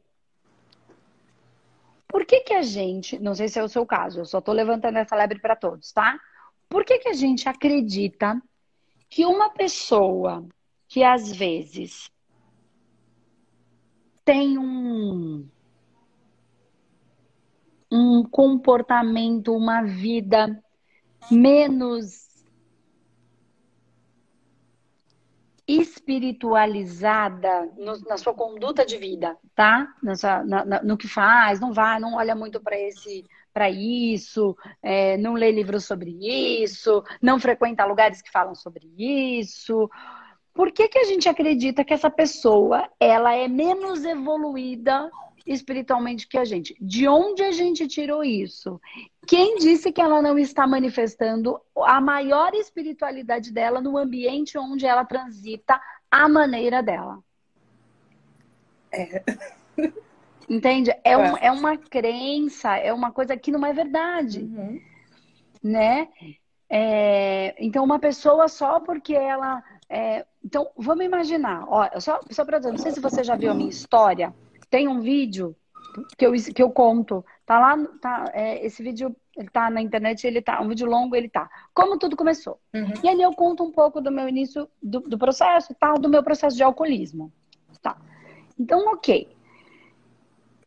por 2.08 2.26
que 2.26 2.42
que 2.42 2.54
a 2.54 2.62
gente, 2.62 3.18
não 3.20 3.34
sei 3.34 3.48
se 3.48 3.60
é 3.60 3.64
o 3.64 3.70
seu 3.70 3.86
caso, 3.86 4.20
eu 4.20 4.26
só 4.26 4.40
estou 4.40 4.54
levantando 4.54 4.98
essa 4.98 5.16
lebre 5.16 5.40
para 5.40 5.56
todos, 5.56 5.92
tá? 5.92 6.20
Por 6.70 6.86
que 6.86 7.00
que 7.00 7.10
a 7.10 7.14
gente 7.14 7.50
acredita 7.50 8.42
que 9.10 9.26
uma 9.26 9.50
pessoa 9.50 10.46
que 10.88 11.04
às 11.04 11.32
vezes 11.32 12.12
tem 14.24 14.58
um 14.58 15.48
um 17.94 18.24
comportamento, 18.24 19.56
uma 19.56 19.84
vida 19.84 20.60
menos 21.30 22.24
espiritualizada 25.68 27.70
no, 27.78 28.00
na 28.02 28.18
sua 28.18 28.34
conduta 28.34 28.84
de 28.84 28.98
vida, 28.98 29.38
tá? 29.56 29.94
Nessa, 30.02 30.44
na, 30.44 30.66
na, 30.66 30.84
no 30.84 30.98
que 30.98 31.08
faz, 31.08 31.60
não 31.60 31.72
vai, 31.72 32.00
não 32.00 32.16
olha 32.16 32.36
muito 32.36 32.60
para 32.60 32.78
esse 32.78 33.24
para 33.54 33.70
isso, 33.70 34.58
é, 34.82 35.16
não 35.18 35.34
lê 35.34 35.52
livros 35.52 35.86
sobre 35.86 36.10
isso, 36.64 37.04
não 37.22 37.40
frequenta 37.40 37.86
lugares 37.86 38.20
que 38.20 38.32
falam 38.32 38.56
sobre 38.56 38.92
isso. 38.98 39.88
Por 40.56 40.72
que, 40.72 40.88
que 40.88 40.98
a 40.98 41.04
gente 41.04 41.30
acredita 41.30 41.86
que 41.86 41.94
essa 41.94 42.10
pessoa 42.10 42.90
ela 43.00 43.36
é 43.36 43.48
menos 43.48 44.04
evoluída 44.04 45.08
espiritualmente 45.46 46.28
que 46.28 46.38
a 46.38 46.46
gente. 46.46 46.76
De 46.80 47.08
onde 47.08 47.44
a 47.44 47.52
gente 47.52 47.88
tirou 47.88 48.24
isso? 48.24 48.80
Quem 49.28 49.58
disse 49.58 49.92
que 49.92 50.02
ela 50.02 50.22
não 50.22 50.38
está 50.38 50.66
manifestando 50.66 51.60
a 51.78 52.00
maior 52.00 52.54
espiritualidade 52.54 53.52
dela 53.52 53.82
no 53.82 53.98
ambiente 53.98 54.58
onde 54.58 54.86
ela 54.86 55.06
transita 55.06 55.80
a 56.10 56.30
maneira 56.30 56.82
dela? 56.82 57.20
É. 58.92 59.24
Entende? 60.48 60.92
É, 61.04 61.18
um, 61.18 61.38
é 61.38 61.52
uma 61.52 61.78
crença, 61.78 62.76
é 62.78 62.94
uma 62.94 63.12
coisa 63.12 63.36
que 63.36 63.52
não 63.52 63.66
é 63.66 63.74
verdade. 63.74 64.42
Uhum. 64.42 64.82
Né? 65.64 66.10
É, 66.70 67.56
então, 67.64 67.84
uma 67.84 68.00
pessoa 68.00 68.48
só 68.48 68.80
porque 68.80 69.14
ela. 69.14 69.64
É, 69.90 70.26
então, 70.44 70.70
vamos 70.76 71.06
imaginar, 71.06 71.66
ó, 71.68 71.88
só, 72.00 72.20
só 72.32 72.44
para 72.44 72.58
dizer, 72.58 72.72
não 72.72 72.80
sei 72.80 72.92
se 72.92 73.00
você 73.00 73.24
já 73.24 73.36
viu 73.36 73.52
a 73.52 73.54
minha 73.54 73.70
história, 73.70 74.34
tem 74.74 74.88
um 74.88 75.02
vídeo 75.02 75.56
que 76.18 76.26
eu, 76.26 76.32
que 76.34 76.64
eu 76.64 76.72
conto. 76.72 77.24
Tá 77.46 77.60
lá, 77.60 77.88
tá, 78.02 78.32
é, 78.34 78.66
esse 78.66 78.82
vídeo 78.82 79.16
ele 79.38 79.48
tá 79.50 79.70
na 79.70 79.84
internet, 79.84 80.26
ele 80.26 80.42
tá, 80.42 80.60
um 80.62 80.68
vídeo 80.68 80.88
longo, 80.88 81.16
ele 81.16 81.30
tá. 81.30 81.48
Como 81.76 82.00
tudo 82.00 82.18
começou. 82.18 82.60
Uhum. 82.74 82.92
E 83.04 83.08
ali 83.08 83.22
eu 83.22 83.36
conto 83.36 83.64
um 83.64 83.72
pouco 83.72 84.02
do 84.02 84.10
meu 84.10 84.28
início 84.28 84.68
do, 84.82 85.02
do 85.02 85.16
processo 85.16 85.76
tal, 85.80 86.00
do 86.00 86.10
meu 86.10 86.24
processo 86.24 86.58
de 86.58 86.64
alcoolismo. 86.64 87.32
Tá. 87.84 88.02
Então, 88.60 88.80
ok. 88.92 89.30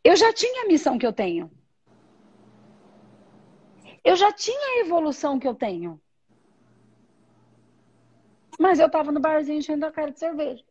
Eu 0.04 0.14
já 0.14 0.32
tinha 0.32 0.62
a 0.62 0.68
missão 0.68 0.98
que 0.98 1.06
eu 1.06 1.12
tenho. 1.12 1.50
Eu 4.04 4.14
já 4.14 4.30
tinha 4.30 4.68
a 4.76 4.86
evolução 4.86 5.36
que 5.36 5.48
eu 5.48 5.54
tenho. 5.54 6.00
Mas 8.56 8.78
eu 8.78 8.88
tava 8.88 9.10
no 9.10 9.18
barzinho 9.18 9.58
enchendo 9.58 9.84
a 9.84 9.90
cara 9.90 10.12
de 10.12 10.20
cerveja. 10.20 10.62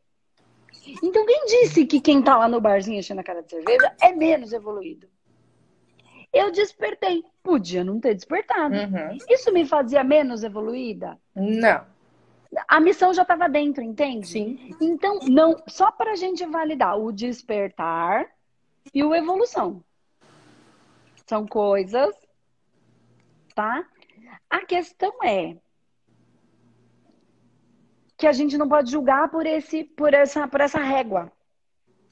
Então, 1.01 1.25
quem 1.25 1.45
disse 1.45 1.85
que 1.85 1.99
quem 1.99 2.21
tá 2.21 2.37
lá 2.37 2.47
no 2.47 2.61
barzinho 2.61 2.99
enchendo 2.99 3.21
a 3.21 3.23
cara 3.23 3.41
de 3.41 3.49
cerveja 3.49 3.95
é 4.01 4.11
menos 4.11 4.53
evoluído? 4.53 5.07
Eu 6.31 6.51
despertei. 6.51 7.23
Podia 7.41 7.83
não 7.83 7.99
ter 7.99 8.13
despertado. 8.13 8.75
Uhum. 8.75 9.17
Isso 9.29 9.51
me 9.53 9.65
fazia 9.65 10.03
menos 10.03 10.43
evoluída? 10.43 11.17
Não. 11.33 11.85
A 12.67 12.79
missão 12.79 13.13
já 13.13 13.21
estava 13.21 13.47
dentro, 13.47 13.81
entende? 13.83 14.27
Sim. 14.27 14.75
Então, 14.81 15.19
não, 15.23 15.61
só 15.67 15.91
para 15.91 16.11
a 16.11 16.15
gente 16.15 16.45
validar 16.45 16.99
o 16.99 17.11
despertar 17.11 18.27
e 18.93 19.03
o 19.03 19.13
evolução. 19.15 19.83
São 21.25 21.47
coisas, 21.47 22.15
tá? 23.53 23.85
A 24.49 24.65
questão 24.65 25.11
é 25.23 25.57
que 28.17 28.27
a 28.27 28.31
gente 28.31 28.57
não 28.57 28.67
pode 28.67 28.91
julgar 28.91 29.29
por 29.29 29.45
esse, 29.45 29.83
por 29.83 30.13
essa, 30.13 30.47
por 30.47 30.61
essa 30.61 30.79
régua, 30.79 31.31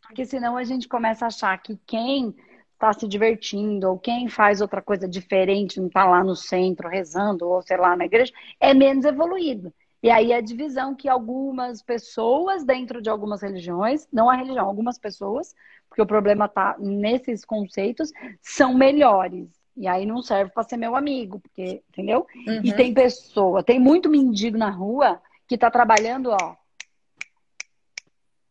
porque 0.01 0.25
senão 0.25 0.57
a 0.57 0.63
gente 0.63 0.87
começa 0.87 1.25
a 1.25 1.27
achar 1.27 1.57
que 1.61 1.79
quem 1.85 2.35
está 2.73 2.91
se 2.91 3.07
divertindo 3.07 3.89
ou 3.89 3.97
quem 3.97 4.27
faz 4.27 4.59
outra 4.59 4.81
coisa 4.81 5.07
diferente, 5.07 5.79
não 5.79 5.87
está 5.87 6.05
lá 6.05 6.23
no 6.23 6.35
centro 6.35 6.89
rezando 6.89 7.47
ou 7.47 7.61
sei 7.61 7.77
lá 7.77 7.95
na 7.95 8.05
igreja, 8.05 8.33
é 8.59 8.73
menos 8.73 9.05
evoluído. 9.05 9.73
E 10.01 10.09
aí 10.09 10.33
a 10.33 10.41
divisão 10.41 10.93
que 10.93 11.07
algumas 11.07 11.81
pessoas 11.81 12.65
dentro 12.65 13.01
de 13.01 13.09
algumas 13.09 13.41
religiões, 13.41 14.05
não 14.11 14.29
a 14.29 14.35
religião, 14.35 14.67
algumas 14.67 14.99
pessoas, 14.99 15.55
porque 15.87 16.01
o 16.01 16.05
problema 16.05 16.45
está 16.45 16.75
nesses 16.77 17.45
conceitos, 17.45 18.11
são 18.41 18.73
melhores. 18.73 19.47
E 19.77 19.87
aí 19.87 20.05
não 20.05 20.21
serve 20.21 20.51
para 20.51 20.63
ser 20.63 20.75
meu 20.75 20.95
amigo, 20.95 21.39
porque, 21.39 21.81
entendeu? 21.89 22.27
Uhum. 22.35 22.61
E 22.63 22.73
tem 22.73 22.93
pessoa, 22.93 23.63
tem 23.63 23.79
muito 23.79 24.09
mendigo 24.09 24.57
na 24.57 24.69
rua 24.69 25.21
que 25.53 25.55
está 25.55 25.69
trabalhando, 25.69 26.31
ó, 26.31 26.55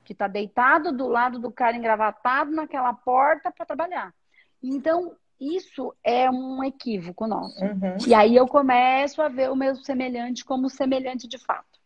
que 0.05 0.13
está 0.13 0.29
deitado 0.29 0.93
do 0.93 1.09
lado 1.09 1.41
do 1.41 1.51
cara 1.51 1.77
engravatado 1.77 2.53
naquela 2.53 2.95
porta 2.95 3.51
para 3.51 3.67
trabalhar. 3.67 4.15
Então, 4.63 5.17
isso 5.41 5.93
é 6.05 6.31
um 6.31 6.63
equívoco 6.63 7.27
nosso. 7.27 7.61
Uhum. 7.61 7.97
E 8.07 8.15
aí 8.15 8.37
eu 8.37 8.47
começo 8.47 9.21
a 9.21 9.27
ver 9.27 9.51
o 9.51 9.57
meu 9.57 9.75
semelhante 9.75 10.45
como 10.45 10.71
semelhante 10.71 11.27
de 11.27 11.39
fato. 11.39 11.81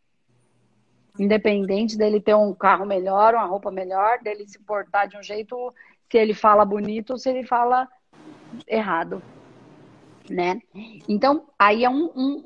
Independente 1.18 1.96
dele 1.96 2.20
ter 2.20 2.34
um 2.34 2.52
carro 2.52 2.84
melhor, 2.84 3.32
uma 3.32 3.46
roupa 3.46 3.70
melhor, 3.70 4.18
dele 4.18 4.46
se 4.46 4.58
portar 4.58 5.08
de 5.08 5.16
um 5.16 5.22
jeito, 5.22 5.72
se 6.12 6.18
ele 6.18 6.34
fala 6.34 6.62
bonito 6.62 7.14
ou 7.14 7.18
se 7.18 7.30
ele 7.30 7.42
fala 7.42 7.88
errado. 8.68 9.22
Né? 10.28 10.60
Então, 11.08 11.48
aí 11.58 11.86
é 11.86 11.88
um, 11.88 12.12
um, 12.14 12.44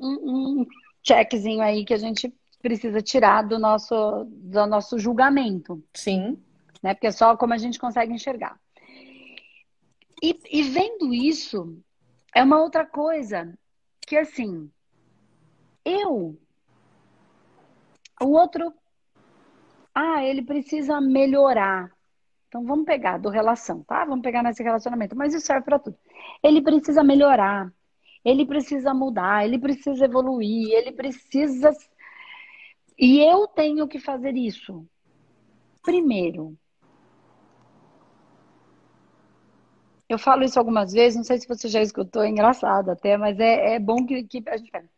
um 0.61 0.67
checkzinho 1.03 1.61
aí 1.61 1.83
que 1.83 1.93
a 1.93 1.97
gente 1.97 2.33
precisa 2.61 3.01
tirar 3.01 3.43
do 3.43 3.59
nosso, 3.59 4.25
do 4.25 4.65
nosso 4.65 4.97
julgamento. 4.99 5.83
Sim. 5.93 6.37
Né? 6.81 6.93
Porque 6.93 7.07
é 7.07 7.11
só 7.11 7.35
como 7.35 7.53
a 7.53 7.57
gente 7.57 7.79
consegue 7.79 8.13
enxergar. 8.13 8.59
E, 10.21 10.39
e 10.51 10.63
vendo 10.63 11.13
isso, 11.13 11.77
é 12.35 12.43
uma 12.43 12.61
outra 12.61 12.85
coisa 12.85 13.53
que 14.07 14.15
assim, 14.15 14.69
eu, 15.83 16.37
o 18.21 18.27
outro, 18.27 18.73
ah, 19.93 20.23
ele 20.23 20.41
precisa 20.41 21.01
melhorar. 21.01 21.91
Então 22.47 22.63
vamos 22.65 22.85
pegar 22.85 23.17
do 23.17 23.29
relação, 23.29 23.83
tá? 23.83 24.05
Vamos 24.05 24.21
pegar 24.21 24.43
nesse 24.43 24.61
relacionamento, 24.61 25.15
mas 25.15 25.33
isso 25.33 25.45
serve 25.45 25.65
para 25.65 25.79
tudo. 25.79 25.97
Ele 26.43 26.61
precisa 26.61 27.03
melhorar, 27.03 27.71
ele 28.23 28.45
precisa 28.45 28.93
mudar, 28.93 29.45
ele 29.45 29.57
precisa 29.57 30.05
evoluir, 30.05 30.69
ele 30.71 30.91
precisa. 30.91 31.71
E 33.01 33.19
eu 33.19 33.47
tenho 33.47 33.87
que 33.87 33.99
fazer 33.99 34.35
isso. 34.35 34.85
Primeiro, 35.81 36.55
Eu 40.11 40.19
falo 40.19 40.43
isso 40.43 40.59
algumas 40.59 40.91
vezes, 40.91 41.15
não 41.15 41.23
sei 41.23 41.39
se 41.39 41.47
você 41.47 41.69
já 41.69 41.81
escutou, 41.81 42.21
é 42.21 42.27
engraçado 42.27 42.89
até, 42.91 43.15
mas 43.15 43.39
é, 43.39 43.75
é 43.75 43.79
bom 43.79 44.05
que, 44.05 44.21
que 44.23 44.43
a 44.45 44.57
gente 44.57 44.69
pega. 44.69 44.89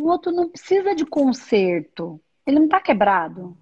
O 0.00 0.06
outro 0.06 0.30
não 0.30 0.48
precisa 0.48 0.94
de 0.94 1.04
conserto. 1.04 2.20
Ele 2.46 2.58
não 2.60 2.66
está 2.66 2.80
quebrado. 2.80 3.56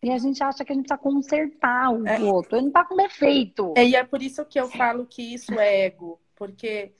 E 0.00 0.12
a 0.12 0.18
gente 0.18 0.40
acha 0.44 0.64
que 0.64 0.70
a 0.70 0.76
gente 0.76 0.86
precisa 0.86 1.02
consertar 1.02 1.90
o 1.90 2.06
É. 2.06 2.20
outro. 2.20 2.54
Ele 2.54 2.62
não 2.62 2.68
está 2.68 2.84
com 2.84 2.94
defeito. 2.94 3.74
É, 3.76 3.84
e 3.84 3.96
é 3.96 4.04
por 4.04 4.22
isso 4.22 4.44
que 4.44 4.60
eu 4.60 4.68
falo 4.68 5.04
que 5.04 5.34
isso 5.34 5.52
é 5.58 5.86
ego, 5.86 6.20
porque 6.36 6.92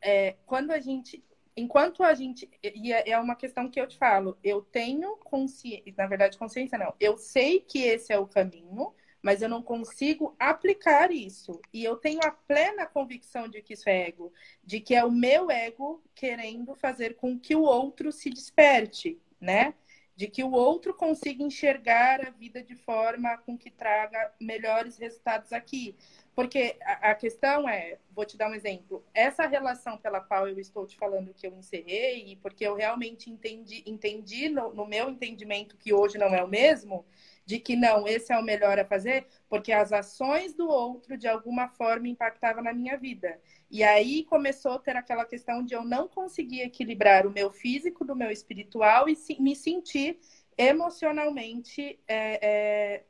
é, 0.00 0.36
quando 0.46 0.70
a 0.70 0.80
gente, 0.80 1.24
enquanto 1.56 2.02
a 2.02 2.14
gente, 2.14 2.48
e 2.62 2.92
é 2.92 3.10
é 3.10 3.18
uma 3.18 3.36
questão 3.36 3.70
que 3.70 3.80
eu 3.80 3.86
te 3.86 3.96
falo, 3.96 4.38
eu 4.42 4.62
tenho 4.62 5.16
consciência, 5.18 5.94
na 5.96 6.06
verdade 6.06 6.38
consciência 6.38 6.78
não, 6.78 6.94
eu 7.00 7.16
sei 7.16 7.60
que 7.60 7.80
esse 7.82 8.12
é 8.12 8.18
o 8.18 8.26
caminho, 8.26 8.94
mas 9.22 9.42
eu 9.42 9.48
não 9.48 9.60
consigo 9.60 10.36
aplicar 10.38 11.10
isso. 11.10 11.60
E 11.72 11.82
eu 11.82 11.96
tenho 11.96 12.20
a 12.22 12.30
plena 12.30 12.86
convicção 12.86 13.48
de 13.48 13.60
que 13.60 13.72
isso 13.74 13.88
é 13.88 14.06
ego, 14.08 14.32
de 14.62 14.78
que 14.78 14.94
é 14.94 15.04
o 15.04 15.10
meu 15.10 15.50
ego 15.50 16.00
querendo 16.14 16.76
fazer 16.76 17.16
com 17.16 17.36
que 17.36 17.56
o 17.56 17.62
outro 17.62 18.12
se 18.12 18.30
desperte, 18.30 19.20
né? 19.40 19.74
De 20.16 20.26
que 20.28 20.42
o 20.42 20.50
outro 20.50 20.94
consiga 20.94 21.42
enxergar 21.42 22.26
a 22.26 22.30
vida 22.30 22.62
de 22.62 22.74
forma 22.74 23.36
com 23.38 23.56
que 23.56 23.70
traga 23.70 24.32
melhores 24.40 24.96
resultados 24.96 25.52
aqui. 25.52 25.94
Porque 26.34 26.76
a, 26.82 27.14
questão 27.14 27.68
é, 27.68 27.98
vou 28.10 28.24
te 28.24 28.36
dar 28.36 28.50
um 28.50 28.54
exemplo, 28.54 29.02
essa 29.14 29.46
relação 29.46 29.96
pela 29.96 30.20
qual 30.20 30.46
eu 30.46 30.58
estou 30.58 30.86
te 30.86 30.96
falando 30.96 31.32
que 31.32 31.46
eu 31.46 31.54
encerrei, 31.54 32.38
porque 32.42 32.66
eu 32.66 32.74
realmente 32.74 33.30
entendi, 33.30 33.82
entendi 33.86 34.50
no, 34.50 34.72
no 34.74 34.86
meu 34.86 35.08
entendimento 35.08 35.78
que 35.78 35.94
hoje 35.94 36.18
não 36.18 36.34
é 36.34 36.44
o 36.44 36.48
mesmo, 36.48 37.06
de 37.46 37.60
que 37.60 37.76
não, 37.76 38.06
esse 38.08 38.32
é 38.32 38.38
o 38.38 38.42
melhor 38.42 38.76
a 38.78 38.84
fazer, 38.84 39.24
porque 39.48 39.72
as 39.72 39.92
ações 39.92 40.52
do 40.52 40.68
outro 40.68 41.16
de 41.16 41.28
alguma 41.28 41.68
forma 41.68 42.08
impactavam 42.08 42.62
na 42.62 42.72
minha 42.72 42.98
vida. 42.98 43.40
E 43.70 43.84
aí 43.84 44.24
começou 44.24 44.72
a 44.72 44.78
ter 44.80 44.96
aquela 44.96 45.24
questão 45.24 45.64
de 45.64 45.72
eu 45.72 45.84
não 45.84 46.08
conseguir 46.08 46.62
equilibrar 46.62 47.24
o 47.24 47.30
meu 47.30 47.52
físico 47.52 48.04
do 48.04 48.16
meu 48.16 48.30
espiritual 48.32 49.08
e 49.08 49.16
me 49.40 49.54
sentir 49.54 50.18
emocionalmente 50.58 52.00
é, 52.08 52.46
é, 52.46 53.04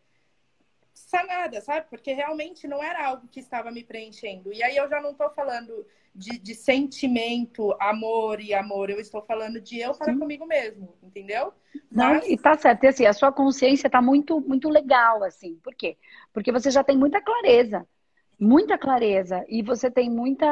sanada, 0.92 1.60
sabe? 1.62 1.86
Porque 1.88 2.12
realmente 2.12 2.68
não 2.68 2.82
era 2.82 3.06
algo 3.06 3.28
que 3.28 3.40
estava 3.40 3.70
me 3.70 3.82
preenchendo. 3.84 4.52
E 4.52 4.62
aí 4.62 4.76
eu 4.76 4.88
já 4.88 5.00
não 5.00 5.12
estou 5.12 5.30
falando 5.30 5.86
de, 6.16 6.38
de 6.38 6.54
sentimento, 6.54 7.76
amor 7.78 8.40
e 8.40 8.54
amor, 8.54 8.88
eu 8.88 8.98
estou 8.98 9.22
falando 9.22 9.60
de 9.60 9.78
eu 9.78 9.92
para 9.92 10.12
Sim. 10.14 10.18
comigo 10.18 10.46
mesmo, 10.46 10.94
entendeu? 11.02 11.52
Não, 11.92 12.14
Mas- 12.14 12.26
e 12.28 12.36
tá 12.38 12.56
certo. 12.56 12.84
E 12.84 12.86
assim, 12.88 13.04
a 13.06 13.12
sua 13.12 13.30
consciência 13.30 13.90
tá 13.90 14.00
muito, 14.00 14.40
muito 14.40 14.68
legal, 14.68 15.22
assim. 15.22 15.56
Por 15.62 15.74
quê? 15.74 15.96
Porque 16.32 16.50
você 16.50 16.70
já 16.70 16.82
tem 16.82 16.96
muita 16.96 17.20
clareza. 17.20 17.86
Muita 18.40 18.78
clareza. 18.78 19.44
E 19.48 19.62
você 19.62 19.90
tem 19.90 20.08
muita. 20.10 20.46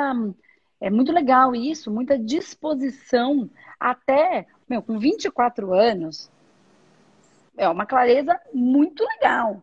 É 0.81 0.91
muito 0.91 1.13
legal 1.13 1.55
isso, 1.55 1.91
muita 1.91 2.19
disposição. 2.19 3.49
Até, 3.81 4.47
meu, 4.69 4.83
com 4.83 4.99
24 4.99 5.73
anos, 5.73 6.31
é 7.57 7.67
uma 7.69 7.87
clareza 7.87 8.39
muito 8.53 9.03
legal. 9.03 9.63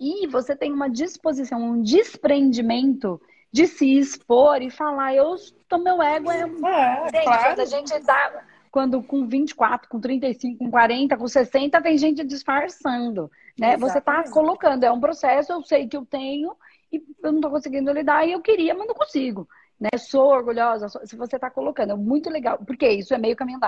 E 0.00 0.26
você 0.26 0.56
tem 0.56 0.72
uma 0.72 0.90
disposição, 0.90 1.62
um 1.62 1.82
desprendimento 1.82 3.20
de 3.52 3.66
se 3.66 3.98
expor 3.98 4.62
e 4.62 4.70
falar, 4.70 5.14
eu, 5.14 5.34
o 5.72 5.78
meu 5.78 6.02
ego 6.02 6.30
é 6.30 6.40
É, 6.40 7.10
Gente, 7.10 7.24
claro. 7.24 7.42
quando 7.44 7.60
a 7.60 7.64
gente 7.66 8.00
tá. 8.00 8.44
Quando 8.70 9.02
com 9.02 9.26
24, 9.28 9.86
com 9.86 10.00
35, 10.00 10.64
com 10.64 10.70
40, 10.70 11.18
com 11.18 11.28
60, 11.28 11.82
tem 11.82 11.98
gente 11.98 12.24
disfarçando. 12.24 13.30
Né? 13.58 13.76
Você 13.76 14.00
tá 14.00 14.12
Exatamente. 14.12 14.30
colocando, 14.30 14.84
é 14.84 14.90
um 14.90 14.98
processo, 15.00 15.52
eu 15.52 15.62
sei 15.62 15.86
que 15.86 15.94
eu 15.94 16.06
tenho 16.06 16.56
e 16.90 17.02
eu 17.22 17.32
não 17.32 17.40
tô 17.42 17.50
conseguindo 17.50 17.92
lidar 17.92 18.26
e 18.26 18.32
eu 18.32 18.40
queria, 18.40 18.74
mas 18.74 18.86
não 18.88 18.94
consigo. 18.94 19.46
Né? 19.78 19.90
Sou 19.98 20.26
orgulhosa, 20.28 20.88
sou- 20.88 21.06
se 21.06 21.14
você 21.16 21.38
tá 21.38 21.50
colocando, 21.50 21.92
é 21.92 21.96
muito 21.96 22.30
legal, 22.30 22.56
porque 22.66 22.88
isso 22.88 23.12
é 23.12 23.18
meio 23.18 23.36
caminho 23.36 23.60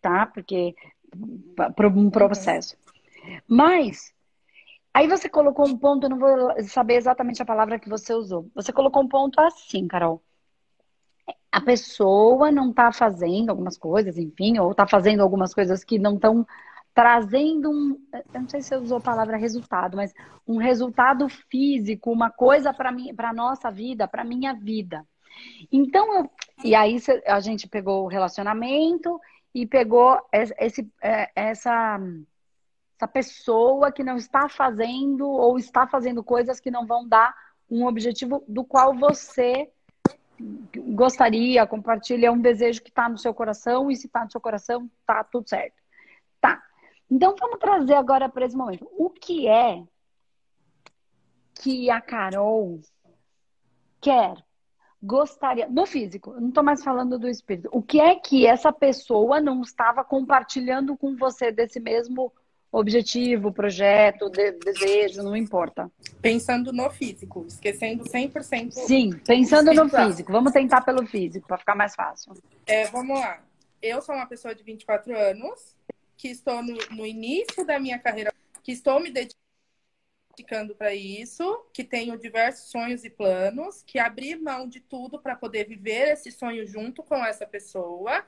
tá? 0.00 0.26
Porque 0.26 0.74
para 1.56 1.88
um 1.88 2.08
processo. 2.08 2.76
Mas 3.46 4.13
aí 4.94 5.08
você 5.08 5.28
colocou 5.28 5.66
um 5.66 5.76
ponto, 5.76 6.04
eu 6.04 6.10
não 6.10 6.18
vou 6.18 6.62
saber 6.64 6.94
exatamente 6.94 7.42
a 7.42 7.46
palavra 7.46 7.78
que 7.78 7.88
você 7.88 8.14
usou. 8.14 8.48
Você 8.54 8.72
colocou 8.72 9.02
um 9.02 9.08
ponto 9.08 9.40
assim, 9.40 9.86
Carol. 9.88 10.22
A 11.50 11.60
pessoa 11.60 12.50
não 12.50 12.70
está 12.70 12.92
fazendo 12.92 13.50
algumas 13.50 13.76
coisas, 13.76 14.16
enfim, 14.16 14.58
ou 14.58 14.70
está 14.70 14.86
fazendo 14.86 15.20
algumas 15.22 15.52
coisas 15.52 15.84
que 15.84 15.98
não 15.98 16.14
estão 16.14 16.46
trazendo 16.94 17.70
um, 17.70 17.98
eu 18.32 18.40
não 18.40 18.48
sei 18.48 18.62
se 18.62 18.68
você 18.68 18.76
usou 18.76 18.98
a 18.98 19.00
palavra 19.00 19.36
resultado, 19.36 19.96
mas 19.96 20.14
um 20.46 20.58
resultado 20.58 21.28
físico, 21.28 22.12
uma 22.12 22.30
coisa 22.30 22.72
para 22.72 22.92
mim, 22.92 23.12
para 23.12 23.32
nossa 23.32 23.70
vida, 23.70 24.06
para 24.06 24.24
minha 24.24 24.54
vida. 24.54 25.04
Então, 25.72 26.14
eu, 26.14 26.30
e 26.62 26.74
aí 26.74 26.96
a 27.26 27.40
gente 27.40 27.68
pegou 27.68 28.04
o 28.04 28.08
relacionamento 28.08 29.20
e 29.52 29.66
pegou 29.66 30.20
esse, 30.32 30.88
é, 31.02 31.30
essa, 31.34 31.98
essa 32.96 33.08
pessoa 33.08 33.90
que 33.90 34.04
não 34.04 34.16
está 34.16 34.48
fazendo 34.48 35.28
ou 35.28 35.58
está 35.58 35.86
fazendo 35.86 36.22
coisas 36.22 36.60
que 36.60 36.70
não 36.70 36.86
vão 36.86 37.06
dar 37.06 37.34
um 37.70 37.86
objetivo 37.86 38.44
do 38.46 38.64
qual 38.64 38.94
você 38.94 39.70
gostaria, 40.94 41.66
compartilha 41.66 42.32
um 42.32 42.40
desejo 42.40 42.82
que 42.82 42.88
está 42.88 43.08
no 43.08 43.18
seu 43.18 43.32
coração 43.32 43.90
e 43.90 43.96
se 43.96 44.06
está 44.06 44.24
no 44.24 44.30
seu 44.30 44.40
coração, 44.40 44.90
tá 45.06 45.24
tudo 45.24 45.48
certo. 45.48 45.80
Tá. 46.40 46.62
Então 47.10 47.34
vamos 47.38 47.58
trazer 47.58 47.94
agora 47.94 48.28
para 48.28 48.46
esse 48.46 48.56
momento. 48.56 48.88
O 48.96 49.10
que 49.10 49.48
é 49.48 49.82
que 51.54 51.90
a 51.90 52.00
Carol 52.00 52.80
quer, 54.00 54.34
gostaria, 55.02 55.68
no 55.68 55.86
físico, 55.86 56.32
não 56.32 56.48
estou 56.48 56.62
mais 56.62 56.82
falando 56.82 57.18
do 57.18 57.28
espírito. 57.28 57.68
O 57.72 57.82
que 57.82 58.00
é 58.00 58.16
que 58.16 58.46
essa 58.46 58.72
pessoa 58.72 59.40
não 59.40 59.62
estava 59.62 60.04
compartilhando 60.04 60.96
com 60.96 61.16
você 61.16 61.52
desse 61.52 61.78
mesmo 61.80 62.32
objetivo, 62.74 63.52
projeto, 63.52 64.28
de, 64.28 64.52
desejo, 64.52 65.22
não 65.22 65.36
importa. 65.36 65.90
Pensando 66.20 66.72
no 66.72 66.90
físico, 66.90 67.44
esquecendo 67.46 68.04
100%. 68.04 68.72
Sim, 68.72 69.12
pensando 69.24 69.72
no 69.72 69.88
físico. 69.88 70.32
Vamos 70.32 70.52
tentar 70.52 70.80
pelo 70.80 71.06
físico, 71.06 71.46
para 71.46 71.58
ficar 71.58 71.76
mais 71.76 71.94
fácil. 71.94 72.34
É, 72.66 72.86
vamos 72.88 73.18
lá. 73.18 73.40
Eu 73.80 74.02
sou 74.02 74.14
uma 74.14 74.26
pessoa 74.26 74.54
de 74.54 74.64
24 74.64 75.16
anos, 75.16 75.76
que 76.16 76.28
estou 76.28 76.62
no, 76.62 76.76
no 76.90 77.06
início 77.06 77.64
da 77.64 77.78
minha 77.78 77.98
carreira, 77.98 78.32
que 78.62 78.72
estou 78.72 78.98
me 78.98 79.10
dedicando 79.10 80.74
para 80.74 80.92
isso, 80.92 81.64
que 81.72 81.84
tenho 81.84 82.18
diversos 82.18 82.70
sonhos 82.70 83.04
e 83.04 83.10
planos, 83.10 83.84
que 83.86 84.00
abri 84.00 84.34
mão 84.34 84.68
de 84.68 84.80
tudo 84.80 85.20
para 85.20 85.36
poder 85.36 85.68
viver 85.68 86.08
esse 86.08 86.32
sonho 86.32 86.66
junto 86.66 87.04
com 87.04 87.24
essa 87.24 87.46
pessoa, 87.46 88.24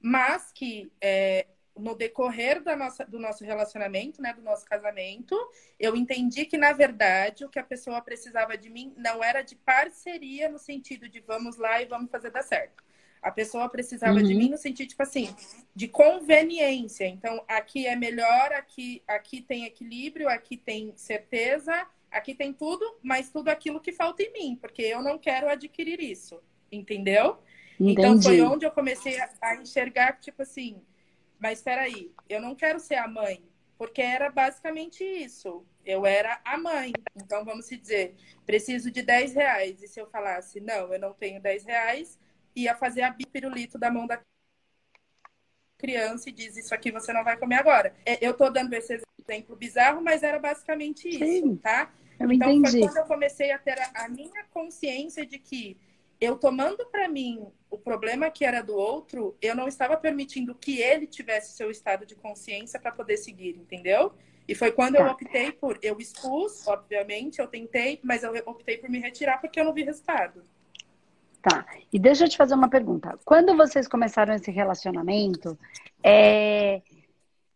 mas 0.00 0.52
que 0.52 0.92
é, 1.00 1.46
no 1.78 1.94
decorrer 1.94 2.62
da 2.62 2.76
nossa, 2.76 3.04
do 3.04 3.18
nosso 3.18 3.44
relacionamento, 3.44 4.20
né, 4.20 4.32
do 4.32 4.42
nosso 4.42 4.64
casamento, 4.64 5.36
eu 5.78 5.96
entendi 5.96 6.44
que, 6.44 6.56
na 6.56 6.72
verdade, 6.72 7.44
o 7.44 7.48
que 7.48 7.58
a 7.58 7.64
pessoa 7.64 8.00
precisava 8.00 8.56
de 8.56 8.68
mim 8.68 8.92
não 8.96 9.22
era 9.22 9.42
de 9.42 9.56
parceria 9.56 10.48
no 10.48 10.58
sentido 10.58 11.08
de 11.08 11.20
vamos 11.20 11.56
lá 11.56 11.80
e 11.80 11.86
vamos 11.86 12.10
fazer 12.10 12.30
dar 12.30 12.42
certo. 12.42 12.82
A 13.20 13.30
pessoa 13.30 13.68
precisava 13.68 14.18
uhum. 14.18 14.22
de 14.22 14.34
mim 14.34 14.48
no 14.48 14.56
sentido, 14.56 14.88
tipo 14.88 15.02
assim, 15.02 15.34
de 15.74 15.88
conveniência. 15.88 17.06
Então, 17.06 17.44
aqui 17.48 17.86
é 17.86 17.96
melhor, 17.96 18.52
aqui, 18.52 19.02
aqui 19.08 19.40
tem 19.40 19.64
equilíbrio, 19.64 20.28
aqui 20.28 20.56
tem 20.56 20.92
certeza, 20.96 21.86
aqui 22.10 22.34
tem 22.34 22.52
tudo, 22.52 22.84
mas 23.02 23.30
tudo 23.30 23.48
aquilo 23.48 23.80
que 23.80 23.92
falta 23.92 24.22
em 24.22 24.32
mim, 24.32 24.58
porque 24.60 24.82
eu 24.82 25.02
não 25.02 25.18
quero 25.18 25.48
adquirir 25.48 26.00
isso. 26.00 26.40
Entendeu? 26.70 27.38
Entendi. 27.80 27.92
Então, 27.92 28.20
foi 28.20 28.40
onde 28.42 28.66
eu 28.66 28.70
comecei 28.70 29.18
a, 29.20 29.30
a 29.40 29.56
enxergar, 29.56 30.18
tipo 30.20 30.42
assim, 30.42 30.82
mas 31.38 31.58
espera 31.58 31.82
aí, 31.82 32.12
eu 32.28 32.40
não 32.40 32.54
quero 32.54 32.80
ser 32.80 32.96
a 32.96 33.08
mãe, 33.08 33.42
porque 33.76 34.02
era 34.02 34.30
basicamente 34.30 35.04
isso. 35.04 35.64
Eu 35.84 36.04
era 36.04 36.40
a 36.44 36.58
mãe. 36.58 36.92
Então, 37.16 37.44
vamos 37.44 37.66
se 37.66 37.76
dizer, 37.76 38.16
preciso 38.44 38.90
de 38.90 39.02
10 39.02 39.34
reais. 39.34 39.82
E 39.82 39.88
se 39.88 40.00
eu 40.00 40.06
falasse, 40.10 40.60
não, 40.60 40.92
eu 40.92 40.98
não 40.98 41.14
tenho 41.14 41.40
10 41.40 41.64
reais, 41.64 42.18
ia 42.54 42.74
fazer 42.74 43.02
a 43.02 43.12
pirulito 43.12 43.78
da 43.78 43.90
mão 43.90 44.06
da 44.06 44.20
criança 45.78 46.28
e 46.28 46.32
diz 46.32 46.56
isso 46.56 46.74
aqui 46.74 46.90
você 46.90 47.12
não 47.12 47.24
vai 47.24 47.36
comer 47.36 47.56
agora. 47.56 47.94
É, 48.04 48.18
eu 48.26 48.34
tô 48.34 48.50
dando 48.50 48.72
esse 48.74 49.00
exemplo 49.28 49.56
bizarro, 49.56 50.02
mas 50.02 50.22
era 50.22 50.38
basicamente 50.38 51.08
isso, 51.08 51.24
Sim, 51.24 51.56
tá? 51.56 51.92
Então 52.20 52.50
entendi. 52.50 52.70
foi 52.70 52.80
quando 52.80 52.96
eu 52.96 53.04
comecei 53.04 53.52
a 53.52 53.58
ter 53.58 53.78
a, 53.94 54.08
minha 54.08 54.44
consciência 54.50 55.24
de 55.24 55.38
que 55.38 55.78
eu 56.20 56.36
tomando 56.36 56.86
para 56.86 57.08
mim 57.08 57.46
o 57.70 57.78
problema 57.78 58.30
que 58.30 58.44
era 58.44 58.62
do 58.62 58.74
outro, 58.74 59.36
eu 59.40 59.54
não 59.54 59.68
estava 59.68 59.96
permitindo 59.96 60.54
que 60.54 60.80
ele 60.80 61.06
tivesse 61.06 61.52
seu 61.52 61.70
estado 61.70 62.04
de 62.06 62.14
consciência 62.14 62.80
para 62.80 62.92
poder 62.92 63.16
seguir, 63.18 63.56
entendeu? 63.56 64.12
E 64.48 64.54
foi 64.54 64.72
quando 64.72 64.94
tá. 64.94 65.02
eu 65.02 65.06
optei 65.08 65.52
por 65.52 65.78
eu 65.82 65.98
expus, 65.98 66.66
obviamente, 66.66 67.38
eu 67.38 67.46
tentei, 67.46 68.00
mas 68.02 68.22
eu 68.22 68.32
optei 68.46 68.78
por 68.78 68.88
me 68.88 68.98
retirar 68.98 69.38
porque 69.38 69.60
eu 69.60 69.64
não 69.64 69.74
vi 69.74 69.82
resultado. 69.82 70.42
Tá. 71.42 71.66
E 71.92 71.98
deixa 71.98 72.24
eu 72.24 72.28
te 72.28 72.36
fazer 72.36 72.54
uma 72.54 72.68
pergunta. 72.68 73.18
Quando 73.24 73.56
vocês 73.56 73.86
começaram 73.86 74.34
esse 74.34 74.50
relacionamento, 74.50 75.56
é... 76.02 76.82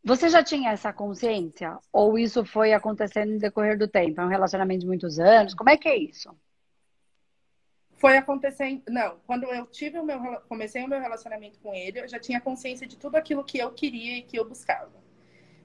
você 0.05 0.29
já 0.29 0.45
tinha 0.45 0.71
essa 0.71 0.93
consciência? 0.93 1.79
Ou 1.91 2.19
isso 2.19 2.45
foi 2.45 2.75
acontecendo 2.75 3.33
no 3.33 3.39
decorrer 3.39 3.79
do 3.79 3.89
tempo? 3.89 4.21
É 4.21 4.25
um 4.25 4.29
relacionamento 4.29 4.81
de 4.81 4.87
muitos 4.87 5.19
anos? 5.19 5.55
Como 5.55 5.71
é 5.71 5.77
que 5.77 5.89
é 5.89 5.97
isso? 5.97 6.31
Foi 8.03 8.17
acontecendo. 8.17 8.83
Não, 8.89 9.21
quando 9.29 9.45
eu 9.45 9.65
tive 9.65 9.97
o 9.97 10.05
meu 10.05 10.19
comecei 10.49 10.83
o 10.83 10.89
meu 10.89 11.01
relacionamento 11.01 11.61
com 11.61 11.73
ele, 11.73 12.01
eu 12.01 12.09
já 12.09 12.19
tinha 12.19 12.41
consciência 12.41 12.85
de 12.85 12.97
tudo 12.97 13.15
aquilo 13.15 13.45
que 13.45 13.59
eu 13.59 13.71
queria 13.71 14.17
e 14.19 14.23
que 14.23 14.37
eu 14.37 14.45
buscava. 14.45 14.91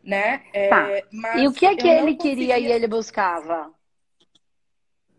Né? 0.03 0.45
É, 0.53 0.69
tá. 0.69 0.87
e 1.35 1.47
o 1.47 1.51
que 1.51 1.65
é 1.65 1.75
que 1.75 1.87
ele 1.87 2.15
queria 2.15 2.53
conseguia... 2.53 2.59
e 2.59 2.71
ele 2.71 2.87
buscava? 2.87 3.73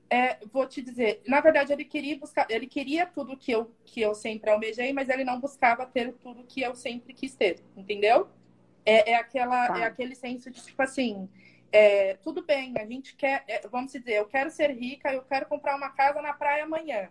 É, 0.09 0.39
vou 0.53 0.65
te 0.65 0.81
dizer, 0.81 1.21
na 1.27 1.41
verdade 1.41 1.73
ele 1.73 1.85
queria 1.85 2.17
buscar, 2.17 2.47
ele 2.49 2.69
queria 2.69 3.05
tudo 3.05 3.37
que 3.37 3.51
eu 3.51 3.69
que 3.85 4.01
eu 4.01 4.15
sempre 4.15 4.49
almejei, 4.51 4.93
mas 4.93 5.09
ele 5.09 5.25
não 5.25 5.41
buscava 5.41 5.85
ter 5.85 6.13
tudo 6.13 6.45
que 6.45 6.63
eu 6.63 6.77
sempre 6.77 7.13
quis 7.13 7.35
ter, 7.35 7.59
entendeu? 7.77 8.29
É, 8.87 9.11
é 9.11 9.15
aquela 9.17 9.67
tá. 9.67 9.81
é 9.81 9.85
aquele 9.87 10.15
senso 10.15 10.53
de 10.53 10.65
tipo 10.65 10.81
assim, 10.81 11.29
é, 11.71 12.15
tudo 12.17 12.43
bem, 12.43 12.75
a 12.79 12.85
gente 12.87 13.15
quer, 13.15 13.45
é, 13.47 13.67
vamos 13.69 13.93
dizer, 13.93 14.15
eu 14.15 14.27
quero 14.27 14.51
ser 14.51 14.71
rica, 14.71 15.13
eu 15.13 15.23
quero 15.23 15.47
comprar 15.47 15.77
uma 15.77 15.91
casa 15.91 16.21
na 16.23 16.33
praia 16.33 16.65
amanhã, 16.65 17.11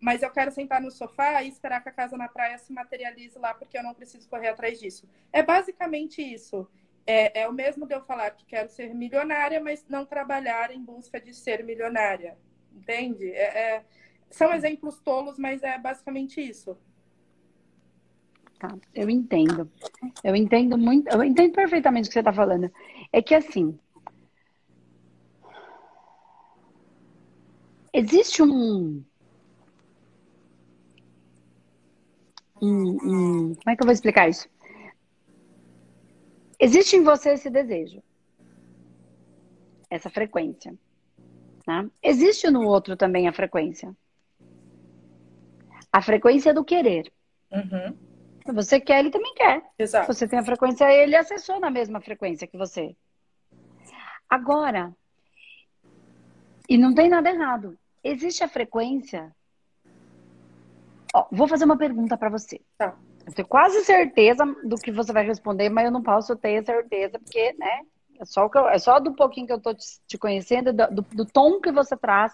mas 0.00 0.22
eu 0.22 0.30
quero 0.30 0.50
sentar 0.50 0.80
no 0.80 0.90
sofá 0.90 1.42
e 1.42 1.48
esperar 1.48 1.82
que 1.82 1.88
a 1.88 1.92
casa 1.92 2.16
na 2.16 2.28
praia 2.28 2.58
se 2.58 2.72
materialize 2.72 3.38
lá 3.38 3.54
porque 3.54 3.78
eu 3.78 3.82
não 3.82 3.94
preciso 3.94 4.28
correr 4.28 4.48
atrás 4.48 4.78
disso. 4.78 5.08
É 5.32 5.42
basicamente 5.42 6.20
isso. 6.22 6.68
É, 7.06 7.42
é 7.42 7.48
o 7.48 7.52
mesmo 7.52 7.86
de 7.86 7.94
eu 7.94 8.02
falar 8.02 8.30
que 8.32 8.44
quero 8.44 8.68
ser 8.68 8.92
milionária, 8.94 9.60
mas 9.60 9.86
não 9.88 10.04
trabalhar 10.04 10.70
em 10.70 10.82
busca 10.82 11.20
de 11.20 11.32
ser 11.32 11.64
milionária. 11.64 12.36
Entende? 12.74 13.30
É, 13.30 13.58
é, 13.76 13.84
são 14.28 14.52
exemplos 14.52 15.00
tolos, 15.00 15.38
mas 15.38 15.62
é 15.62 15.78
basicamente 15.78 16.40
isso. 16.40 16.76
Tá, 18.58 18.74
eu 18.94 19.08
entendo. 19.08 19.70
Eu 20.24 20.34
entendo 20.34 20.76
muito, 20.76 21.08
eu 21.08 21.22
entendo 21.22 21.54
perfeitamente 21.54 22.06
o 22.06 22.08
que 22.08 22.14
você 22.14 22.20
está 22.20 22.32
falando. 22.32 22.70
É 23.12 23.22
que 23.22 23.34
assim. 23.34 23.78
Existe 27.96 28.42
um, 28.42 29.02
um, 32.60 32.90
um. 32.90 33.54
Como 33.54 33.70
é 33.70 33.74
que 33.74 33.82
eu 33.82 33.86
vou 33.86 33.92
explicar 33.94 34.28
isso? 34.28 34.46
Existe 36.60 36.94
em 36.94 37.02
você 37.02 37.30
esse 37.30 37.48
desejo, 37.48 38.02
essa 39.88 40.10
frequência. 40.10 40.74
Né? 41.66 41.90
Existe 42.02 42.50
no 42.50 42.66
outro 42.66 42.98
também 42.98 43.28
a 43.28 43.32
frequência. 43.32 43.96
A 45.90 46.02
frequência 46.02 46.52
do 46.52 46.62
querer. 46.66 47.10
Uhum. 47.50 47.96
Você 48.52 48.78
quer, 48.78 48.98
ele 48.98 49.10
também 49.10 49.32
quer. 49.32 49.62
Exato. 49.78 50.12
Você 50.12 50.28
tem 50.28 50.38
a 50.38 50.44
frequência, 50.44 50.84
ele 50.92 51.16
acessou 51.16 51.58
na 51.58 51.70
mesma 51.70 52.02
frequência 52.02 52.46
que 52.46 52.58
você. 52.58 52.94
Agora, 54.28 54.94
e 56.68 56.76
não 56.76 56.94
tem 56.94 57.08
nada 57.08 57.30
errado. 57.30 57.78
Existe 58.06 58.44
a 58.44 58.48
frequência. 58.48 59.34
Ó, 61.12 61.26
vou 61.32 61.48
fazer 61.48 61.64
uma 61.64 61.76
pergunta 61.76 62.16
para 62.16 62.30
você. 62.30 62.60
Tá. 62.78 62.96
Eu 63.26 63.32
tenho 63.32 63.48
quase 63.48 63.84
certeza 63.84 64.44
do 64.64 64.76
que 64.76 64.92
você 64.92 65.12
vai 65.12 65.26
responder, 65.26 65.68
mas 65.68 65.86
eu 65.86 65.90
não 65.90 66.02
posso 66.02 66.36
ter 66.36 66.64
certeza, 66.64 67.18
porque, 67.18 67.52
né? 67.54 67.80
É 68.20 68.24
só, 68.24 68.48
eu, 68.54 68.68
é 68.68 68.78
só 68.78 69.00
do 69.00 69.14
pouquinho 69.14 69.46
que 69.46 69.52
eu 69.52 69.60
tô 69.60 69.74
te, 69.74 69.84
te 70.06 70.16
conhecendo, 70.16 70.72
do, 70.72 71.02
do, 71.02 71.26
tom 71.26 71.60
que 71.60 71.72
você 71.72 71.96
traz 71.96 72.32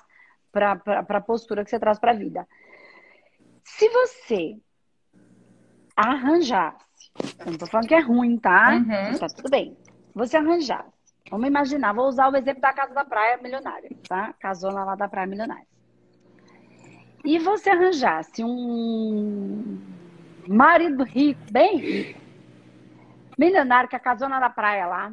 para 0.53 0.79
a 1.09 1.21
postura 1.21 1.65
que 1.65 1.71
você 1.71 1.81
traz 1.81 1.99
para 1.99 2.13
a 2.13 2.15
vida. 2.15 2.47
Se 3.65 3.89
você 3.89 4.59
arranjasse, 5.97 6.85
eu 7.41 7.53
não 7.53 7.59
tô 7.59 7.67
falando 7.67 7.89
que 7.89 7.95
é 7.95 8.01
ruim, 8.01 8.37
tá? 8.37 8.75
Uhum. 8.75 9.19
Tá 9.19 9.27
tudo 9.29 9.49
bem. 9.49 9.77
Você 10.15 10.37
arranjasse. 10.37 11.02
Vamos 11.31 11.47
imaginar, 11.47 11.93
vou 11.93 12.09
usar 12.09 12.31
o 12.31 12.37
exemplo 12.37 12.61
da 12.61 12.73
casa 12.73 12.93
da 12.93 13.05
praia 13.05 13.39
milionária, 13.39 13.91
tá? 14.09 14.35
Casona 14.35 14.85
lá 14.85 14.95
da 14.95 15.09
praia 15.09 15.27
milionária. 15.27 15.67
E 17.25 17.39
você 17.39 17.71
arranjasse 17.71 18.45
um 18.45 19.81
marido 20.47 21.05
rico, 21.05 21.41
bem 21.51 21.77
rico, 21.77 22.21
milionário 23.39 23.89
que 23.89 23.97
a 23.97 24.01
casona 24.01 24.41
da 24.41 24.51
praia 24.51 24.87
lá. 24.87 25.13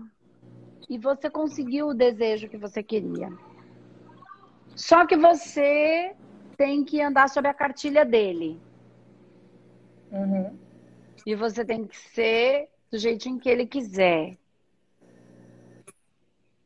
E 0.90 0.98
você 0.98 1.30
conseguiu 1.30 1.90
o 1.90 1.94
desejo 1.94 2.50
que 2.50 2.58
você 2.58 2.82
queria. 2.82 3.32
Só 4.76 5.06
que 5.06 5.16
você 5.16 6.16
tem 6.58 6.84
que 6.84 7.02
andar 7.02 7.30
sob 7.30 7.48
a 7.48 7.54
cartilha 7.54 8.04
dele. 8.04 8.60
Uhum. 10.12 10.58
E 11.26 11.36
você 11.36 11.64
tem 11.64 11.86
que 11.86 11.96
ser 11.96 12.70
do 12.92 12.98
jeitinho 12.98 13.40
que 13.40 13.50
ele 13.50 13.68
quiser. 13.68 14.36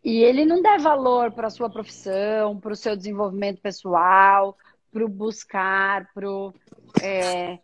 E 0.04 0.22
ele 0.22 0.46
não 0.46 0.62
dá 0.62 0.78
valor 0.78 1.32
para 1.32 1.48
a 1.48 1.52
sua 1.52 1.70
profissão, 1.70 2.60
para 2.60 2.74
o 2.74 2.76
seu 2.76 2.96
desenvolvimento 2.96 3.62
pessoal, 3.62 4.58
para 4.92 5.06
o 5.06 5.10
buscar, 5.10 6.12
para 6.14 6.30
o. 6.30 6.54
É... 7.02 7.60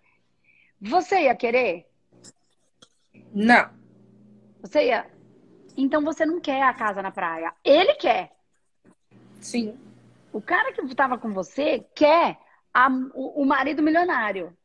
Você 0.79 1.23
ia 1.23 1.35
querer? 1.35 1.85
Não. 3.33 3.69
Você 4.61 4.87
ia. 4.87 5.05
Então 5.75 6.01
você 6.03 6.25
não 6.25 6.39
quer 6.39 6.63
a 6.63 6.73
casa 6.73 7.01
na 7.01 7.11
praia. 7.11 7.53
Ele 7.63 7.93
quer. 7.95 8.31
Sim. 9.41 9.77
O 10.31 10.41
cara 10.41 10.71
que 10.71 10.81
estava 10.81 11.17
com 11.17 11.33
você 11.33 11.85
quer 11.93 12.37
a, 12.73 12.87
o 13.13 13.45
marido 13.45 13.81
milionário. 13.81 14.55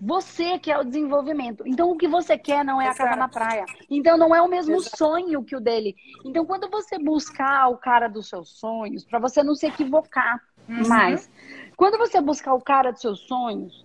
Você 0.00 0.58
quer 0.58 0.78
o 0.78 0.84
desenvolvimento. 0.84 1.64
Então, 1.66 1.90
o 1.90 1.96
que 1.96 2.06
você 2.06 2.38
quer 2.38 2.64
não 2.64 2.80
é 2.80 2.86
Exato. 2.86 3.02
a 3.02 3.04
casa 3.06 3.16
na 3.16 3.28
praia. 3.28 3.64
Então, 3.90 4.16
não 4.16 4.34
é 4.34 4.40
o 4.40 4.48
mesmo 4.48 4.76
Exato. 4.76 4.96
sonho 4.96 5.42
que 5.42 5.56
o 5.56 5.60
dele. 5.60 5.96
Então, 6.24 6.46
quando 6.46 6.70
você 6.70 6.98
buscar 6.98 7.68
o 7.68 7.76
cara 7.76 8.06
dos 8.08 8.28
seus 8.28 8.48
sonhos, 8.50 9.04
para 9.04 9.18
você 9.18 9.42
não 9.42 9.54
se 9.54 9.66
equivocar 9.66 10.40
uhum. 10.68 10.86
mais, 10.86 11.28
quando 11.76 11.98
você 11.98 12.20
buscar 12.20 12.54
o 12.54 12.60
cara 12.60 12.92
dos 12.92 13.00
seus 13.00 13.20
sonhos, 13.26 13.84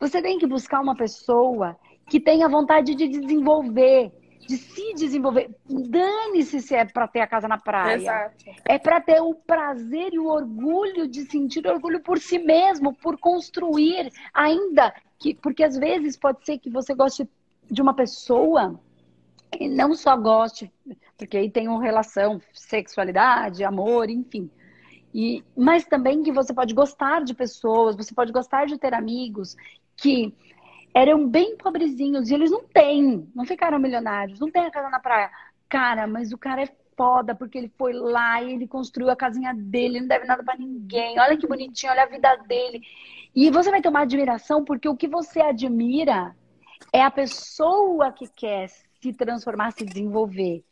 você 0.00 0.20
tem 0.20 0.38
que 0.38 0.46
buscar 0.46 0.80
uma 0.80 0.96
pessoa 0.96 1.76
que 2.08 2.18
tenha 2.18 2.48
vontade 2.48 2.94
de 2.94 3.06
desenvolver, 3.06 4.12
de 4.46 4.56
se 4.56 4.94
desenvolver. 4.94 5.50
Dane-se 5.68 6.60
se 6.60 6.74
é 6.74 6.84
para 6.84 7.08
ter 7.08 7.20
a 7.20 7.26
casa 7.26 7.48
na 7.48 7.58
praia. 7.58 7.96
Exato. 7.96 8.44
É 8.64 8.78
para 8.78 9.00
ter 9.00 9.20
o 9.20 9.34
prazer 9.34 10.12
e 10.12 10.18
o 10.18 10.26
orgulho 10.26 11.06
de 11.06 11.22
sentir 11.22 11.66
orgulho 11.66 12.00
por 12.00 12.18
si 12.18 12.38
mesmo, 12.38 12.94
por 12.94 13.18
construir, 13.18 14.12
ainda 14.32 14.92
que 15.18 15.34
porque 15.34 15.62
às 15.62 15.76
vezes 15.76 16.16
pode 16.16 16.44
ser 16.44 16.58
que 16.58 16.68
você 16.68 16.94
goste 16.94 17.28
de 17.70 17.80
uma 17.80 17.94
pessoa 17.94 18.78
e 19.58 19.68
não 19.68 19.94
só 19.94 20.16
goste, 20.16 20.72
porque 21.16 21.36
aí 21.36 21.50
tem 21.50 21.68
uma 21.68 21.82
relação, 21.82 22.40
sexualidade, 22.52 23.64
amor, 23.64 24.10
enfim. 24.10 24.50
E, 25.14 25.44
mas 25.56 25.84
também 25.84 26.22
que 26.22 26.32
você 26.32 26.54
pode 26.54 26.74
gostar 26.74 27.22
de 27.22 27.34
pessoas, 27.34 27.94
você 27.94 28.14
pode 28.14 28.32
gostar 28.32 28.66
de 28.66 28.78
ter 28.78 28.94
amigos 28.94 29.56
que 29.96 30.34
eram 30.94 31.26
bem 31.26 31.56
pobrezinhos 31.56 32.30
e 32.30 32.34
eles 32.34 32.50
não 32.50 32.62
têm, 32.64 33.28
não 33.34 33.44
ficaram 33.44 33.78
milionários, 33.78 34.38
não 34.38 34.50
tem 34.50 34.64
a 34.64 34.70
casa 34.70 34.90
na 34.90 35.00
praia. 35.00 35.30
Cara, 35.68 36.06
mas 36.06 36.32
o 36.32 36.38
cara 36.38 36.62
é 36.62 36.68
foda 36.96 37.34
porque 37.34 37.56
ele 37.56 37.72
foi 37.78 37.92
lá 37.92 38.42
e 38.42 38.52
ele 38.52 38.66
construiu 38.66 39.10
a 39.10 39.16
casinha 39.16 39.54
dele, 39.54 40.00
não 40.00 40.08
deve 40.08 40.26
nada 40.26 40.42
para 40.42 40.58
ninguém. 40.58 41.18
Olha 41.18 41.36
que 41.36 41.46
bonitinho, 41.46 41.92
olha 41.92 42.02
a 42.02 42.06
vida 42.06 42.36
dele. 42.46 42.82
E 43.34 43.50
você 43.50 43.70
vai 43.70 43.80
ter 43.80 43.88
uma 43.88 44.02
admiração 44.02 44.64
porque 44.64 44.88
o 44.88 44.96
que 44.96 45.08
você 45.08 45.40
admira 45.40 46.36
é 46.92 47.02
a 47.02 47.10
pessoa 47.10 48.12
que 48.12 48.28
quer 48.28 48.68
se 49.00 49.12
transformar, 49.14 49.72
se 49.72 49.84
desenvolver. 49.84 50.62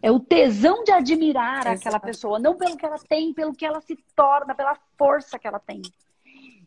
É 0.00 0.10
o 0.10 0.20
tesão 0.20 0.84
de 0.84 0.92
admirar 0.92 1.66
Exato. 1.66 1.76
aquela 1.78 2.00
pessoa, 2.00 2.38
não 2.38 2.56
pelo 2.56 2.76
que 2.76 2.86
ela 2.86 2.98
tem, 3.08 3.32
pelo 3.32 3.52
que 3.52 3.64
ela 3.64 3.80
se 3.80 3.96
torna, 4.14 4.54
pela 4.54 4.76
força 4.96 5.38
que 5.38 5.46
ela 5.46 5.58
tem. 5.58 5.82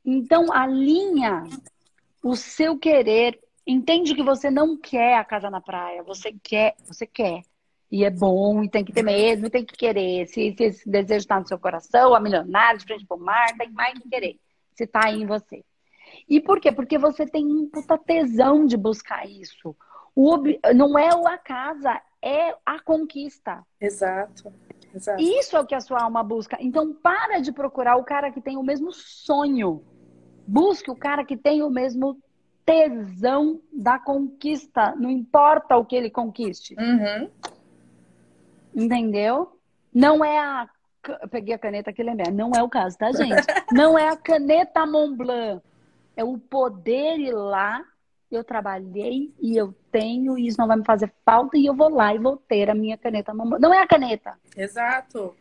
Então, 0.05 0.51
alinha 0.53 1.43
o 2.27 2.35
seu 2.35 2.77
querer. 2.77 3.39
Entende 3.65 4.15
que 4.15 4.23
você 4.23 4.49
não 4.49 4.77
quer 4.77 5.17
a 5.17 5.25
casa 5.25 5.49
na 5.49 5.59
praia, 5.59 6.03
você 6.03 6.33
quer, 6.41 6.75
você 6.85 7.05
quer. 7.05 7.41
E 7.91 8.03
é 8.03 8.09
bom, 8.09 8.63
e 8.63 8.69
tem 8.69 8.83
que 8.83 8.91
ter 8.91 9.03
mesmo, 9.03 9.47
e 9.47 9.49
tem 9.49 9.65
que 9.65 9.75
querer. 9.75 10.27
Se, 10.27 10.53
se 10.55 10.63
esse 10.63 10.89
desejo 10.89 11.19
está 11.19 11.39
no 11.39 11.47
seu 11.47 11.57
coração, 11.57 12.13
a 12.13 12.19
milionário, 12.19 12.79
de 12.79 12.85
frente 12.85 13.05
para 13.05 13.17
o 13.17 13.19
mar, 13.19 13.47
tem 13.57 13.71
mais 13.71 13.97
que 13.97 14.09
querer. 14.09 14.37
Se 14.73 14.83
está 14.83 15.05
aí 15.05 15.21
em 15.21 15.25
você. 15.25 15.63
E 16.29 16.39
por 16.41 16.59
quê? 16.59 16.71
Porque 16.71 16.97
você 16.97 17.25
tem 17.25 17.45
um 17.45 17.69
puta 17.69 17.97
tesão 17.97 18.65
de 18.65 18.75
buscar 18.77 19.27
isso. 19.27 19.75
O, 20.15 20.37
não 20.75 20.97
é 20.97 21.09
a 21.09 21.37
casa, 21.37 22.01
é 22.21 22.55
a 22.65 22.79
conquista. 22.79 23.63
Exato. 23.79 24.53
Exato. 24.93 25.21
Isso 25.21 25.55
é 25.55 25.59
o 25.59 25.65
que 25.65 25.75
a 25.75 25.81
sua 25.81 26.01
alma 26.01 26.23
busca. 26.23 26.57
Então, 26.59 26.93
para 26.93 27.39
de 27.39 27.51
procurar 27.51 27.97
o 27.97 28.03
cara 28.03 28.31
que 28.31 28.41
tem 28.41 28.57
o 28.57 28.63
mesmo 28.63 28.91
sonho. 28.91 29.83
Busque 30.47 30.89
o 30.89 30.95
cara 30.95 31.25
que 31.25 31.35
tem 31.35 31.61
o 31.61 31.69
mesmo 31.69 32.17
tesão 32.65 33.59
da 33.71 33.99
conquista. 33.99 34.95
Não 34.95 35.09
importa 35.09 35.75
o 35.75 35.85
que 35.85 35.95
ele 35.95 36.09
conquiste. 36.09 36.75
Uhum. 36.79 37.29
Entendeu? 38.73 39.59
Não 39.93 40.23
é 40.23 40.37
a. 40.37 40.69
Eu 41.21 41.27
peguei 41.29 41.53
a 41.53 41.59
caneta 41.59 41.89
aqui, 41.89 42.03
lembrei. 42.03 42.31
Não 42.31 42.51
é 42.55 42.63
o 42.63 42.69
caso, 42.69 42.97
tá, 42.97 43.11
gente? 43.11 43.45
Não 43.71 43.97
é 43.97 44.09
a 44.09 44.17
caneta 44.17 44.85
Montblanc. 44.85 45.61
É 46.15 46.23
o 46.23 46.37
poder 46.37 47.17
ir 47.19 47.33
lá. 47.33 47.83
Eu 48.29 48.43
trabalhei 48.43 49.33
e 49.39 49.55
eu 49.55 49.73
tenho, 49.89 50.37
e 50.37 50.47
isso 50.47 50.59
não 50.59 50.67
vai 50.67 50.75
me 50.75 50.83
fazer 50.83 51.09
falta, 51.23 51.57
e 51.57 51.65
eu 51.65 51.73
vou 51.73 51.89
lá 51.89 52.13
e 52.13 52.19
vou 52.19 52.35
ter 52.35 52.69
a 52.69 52.75
minha 52.75 52.97
caneta 52.97 53.33
Montblanc. 53.33 53.61
Não 53.61 53.73
é 53.73 53.81
a 53.81 53.87
caneta. 53.87 54.37
Exato. 54.55 55.33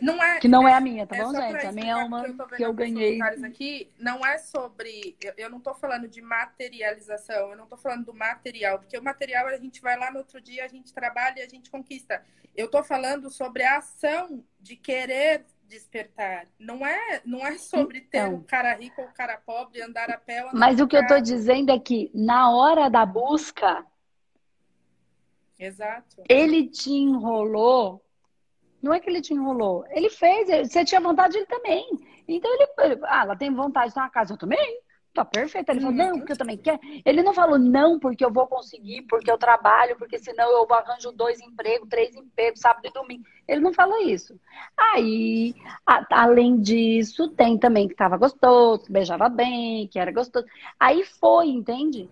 Não 0.00 0.22
é, 0.22 0.38
que 0.38 0.48
não 0.48 0.68
é 0.68 0.74
a 0.74 0.80
minha, 0.80 1.06
tá 1.06 1.16
é 1.16 1.22
bom, 1.22 1.32
gente? 1.32 1.66
A 1.66 1.72
minha 1.72 1.92
é 1.92 1.96
uma 1.96 2.22
que 2.48 2.62
eu, 2.62 2.72
ganhei. 2.72 3.20
Aqui, 3.22 3.90
não 3.98 4.24
é 4.24 4.38
sobre. 4.38 5.16
Eu, 5.22 5.32
eu 5.36 5.50
não 5.50 5.60
tô 5.60 5.74
falando 5.74 6.06
de 6.06 6.20
materialização, 6.20 7.50
eu 7.50 7.56
não 7.56 7.66
tô 7.66 7.76
falando 7.76 8.04
do 8.04 8.14
material, 8.14 8.78
porque 8.78 8.96
o 8.98 9.02
material 9.02 9.46
a 9.46 9.56
gente 9.56 9.80
vai 9.80 9.98
lá 9.98 10.10
no 10.10 10.18
outro 10.18 10.40
dia, 10.40 10.64
a 10.64 10.68
gente 10.68 10.92
trabalha 10.92 11.40
e 11.40 11.42
a 11.42 11.48
gente 11.48 11.70
conquista. 11.70 12.22
Eu 12.54 12.68
tô 12.68 12.82
falando 12.82 13.30
sobre 13.30 13.62
a 13.62 13.78
ação 13.78 14.44
de 14.60 14.76
querer 14.76 15.44
despertar. 15.68 16.46
Não 16.58 16.86
é, 16.86 17.20
não 17.24 17.44
é 17.44 17.58
sobre 17.58 18.00
ter 18.00 18.18
então, 18.18 18.34
um 18.34 18.42
cara 18.42 18.74
rico 18.74 19.00
ou 19.00 19.08
um 19.08 19.12
cara 19.12 19.36
pobre, 19.44 19.82
andar 19.82 20.10
a 20.10 20.18
pé. 20.18 20.48
Mas 20.52 20.80
o 20.80 20.86
que 20.86 20.96
eu 20.96 21.06
tô 21.06 21.18
dizendo 21.20 21.72
é 21.72 21.78
que 21.78 22.10
na 22.14 22.50
hora 22.50 22.88
da 22.88 23.04
busca. 23.04 23.84
Exato. 25.58 26.22
Ele 26.28 26.68
te 26.68 26.90
enrolou 26.90 28.05
não 28.82 28.92
é 28.94 29.00
que 29.00 29.08
ele 29.08 29.20
te 29.20 29.34
enrolou. 29.34 29.84
Ele 29.90 30.10
fez, 30.10 30.68
você 30.68 30.84
tinha 30.84 31.00
vontade, 31.00 31.36
ele 31.36 31.46
também. 31.46 31.86
Então 32.28 32.50
ele, 32.54 33.00
ah, 33.04 33.22
ela 33.22 33.36
tem 33.36 33.52
vontade 33.54 33.88
de 33.88 33.94
ter 33.94 34.00
uma 34.00 34.10
casa, 34.10 34.34
eu 34.34 34.38
também. 34.38 34.80
Tá 35.16 35.24
perfeito. 35.24 35.70
Ele 35.70 35.80
falou, 35.80 35.96
não, 35.96 36.18
porque 36.18 36.32
eu 36.32 36.36
também 36.36 36.58
quero. 36.58 36.78
Ele 37.02 37.22
não 37.22 37.32
falou, 37.32 37.58
não, 37.58 37.98
porque 37.98 38.22
eu 38.22 38.30
vou 38.30 38.46
conseguir, 38.46 39.00
porque 39.08 39.30
eu 39.30 39.38
trabalho, 39.38 39.96
porque 39.96 40.18
senão 40.18 40.50
eu 40.50 40.66
arranjo 40.74 41.10
dois 41.10 41.40
empregos, 41.40 41.88
três 41.88 42.14
empregos, 42.14 42.60
sábado 42.60 42.86
e 42.86 42.92
domingo. 42.92 43.24
Ele 43.48 43.62
não 43.62 43.72
falou 43.72 43.98
isso. 44.02 44.38
Aí, 44.76 45.54
a, 45.86 46.04
além 46.22 46.60
disso, 46.60 47.28
tem 47.30 47.56
também 47.58 47.88
que 47.88 47.94
tava 47.94 48.18
gostoso, 48.18 48.84
beijava 48.90 49.30
bem, 49.30 49.88
que 49.88 49.98
era 49.98 50.12
gostoso. 50.12 50.44
Aí 50.78 51.02
foi, 51.02 51.48
entende? 51.48 52.10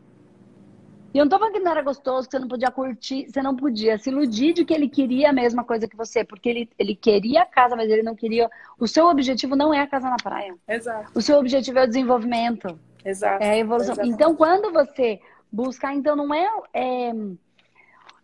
E 1.15 1.19
eu 1.19 1.25
não 1.25 1.31
tô 1.31 1.39
falando 1.39 1.55
que 1.55 1.61
não 1.61 1.71
era 1.71 1.81
gostoso, 1.81 2.27
que 2.27 2.33
você 2.33 2.41
não 2.41 2.49
podia 2.49 2.73
curtir, 2.73 3.31
você 3.31 3.41
não 3.41 3.55
podia 3.55 3.97
se 3.97 4.11
iludir 4.11 4.53
de 4.53 4.65
que 4.65 4.75
ele 4.75 4.89
queria 4.89 5.31
a 5.31 5.33
mesma 5.33 5.63
coisa 5.63 5.87
que 5.87 5.97
você, 5.97 6.25
porque 6.25 6.49
ele, 6.49 6.69
ele 6.77 6.97
queria 6.97 7.43
a 7.43 7.47
casa, 7.47 7.77
mas 7.77 7.89
ele 7.89 8.03
não 8.03 8.17
queria. 8.17 8.51
O 8.81 8.89
seu 8.89 9.07
objetivo 9.07 9.55
não 9.55 9.73
é 9.73 9.81
a 9.81 9.87
casa 9.87 10.11
na 10.11 10.17
praia. 10.17 10.57
Exato. 10.67 11.13
O 11.15 11.23
seu 11.23 11.39
objetivo 11.39 11.79
é 11.79 11.85
o 11.85 11.87
desenvolvimento. 11.87 12.77
Exato. 13.05 13.45
É 13.45 13.51
a 13.51 13.57
evolução. 13.57 13.93
Exatamente. 13.93 14.15
Então, 14.15 14.35
quando 14.35 14.73
você 14.73 15.21
buscar, 15.53 15.95
então 15.95 16.17
não 16.17 16.35
é, 16.35 16.51
é, 16.73 17.11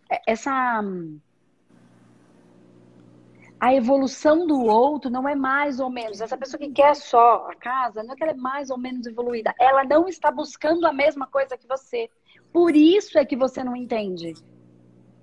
é 0.09 0.21
essa 0.27 0.83
a 3.61 3.75
evolução 3.75 4.47
do 4.47 4.59
outro 4.65 5.11
não 5.11 5.29
é 5.29 5.35
mais 5.35 5.79
ou 5.79 5.87
menos. 5.87 6.19
Essa 6.19 6.35
pessoa 6.35 6.59
que 6.59 6.71
quer 6.71 6.95
só 6.95 7.47
a 7.47 7.55
casa, 7.55 8.01
não 8.01 8.13
é 8.13 8.17
que 8.17 8.23
ela 8.23 8.31
é 8.31 8.35
mais 8.35 8.71
ou 8.71 8.77
menos 8.77 9.05
evoluída. 9.05 9.53
Ela 9.59 9.83
não 9.83 10.07
está 10.07 10.31
buscando 10.31 10.87
a 10.87 10.91
mesma 10.91 11.27
coisa 11.27 11.55
que 11.55 11.67
você. 11.67 12.09
Por 12.51 12.75
isso 12.75 13.17
é 13.17 13.25
que 13.25 13.35
você 13.35 13.63
não 13.63 13.75
entende. 13.75 14.33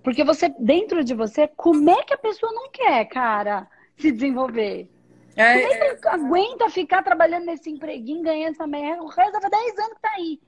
Porque 0.03 0.25
você, 0.25 0.49
dentro 0.59 1.05
de 1.05 1.14
você, 1.14 1.49
como 1.49 1.91
é 1.91 2.03
que 2.03 2.14
a 2.14 2.19
pessoa 2.19 2.53
não 2.53 2.71
quer, 2.71 3.05
cara, 3.07 3.69
se 3.97 4.11
desenvolver? 4.11 4.88
É, 5.37 5.61
como 5.61 5.73
é 5.73 5.95
que 5.95 6.07
é... 6.07 6.11
aguenta 6.11 6.71
ficar 6.71 7.03
trabalhando 7.03 7.45
nesse 7.47 7.71
empreguinho, 7.71 8.23
ganhando 8.23 8.53
essa 8.53 8.67
merda? 8.67 9.03
O 9.03 9.09
resto 9.09 9.33
dava 9.33 9.51
10 9.51 9.79
anos 9.79 9.95
que 9.95 10.01
tá 10.01 10.11
aí. 10.17 10.41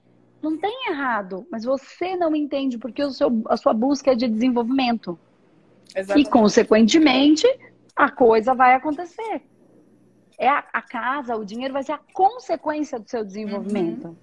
Não 0.42 0.56
tem 0.56 0.88
errado, 0.88 1.46
mas 1.50 1.64
você 1.64 2.16
não 2.16 2.34
entende 2.34 2.78
porque 2.78 3.02
o 3.02 3.10
seu, 3.10 3.42
a 3.46 3.56
sua 3.56 3.74
busca 3.74 4.12
é 4.12 4.14
de 4.14 4.26
desenvolvimento. 4.26 5.18
Exatamente. 5.94 6.26
E, 6.26 6.30
consequentemente, 6.30 7.46
a 7.94 8.10
coisa 8.10 8.54
vai 8.54 8.74
acontecer. 8.74 9.42
É 10.38 10.48
a, 10.48 10.64
a, 10.72 10.80
casa, 10.80 11.36
o 11.36 11.44
dinheiro 11.44 11.74
vai 11.74 11.82
ser 11.82 11.92
a 11.92 12.00
consequência 12.12 12.98
do 12.98 13.08
seu 13.08 13.22
desenvolvimento. 13.22 14.08
Uhum. 14.08 14.16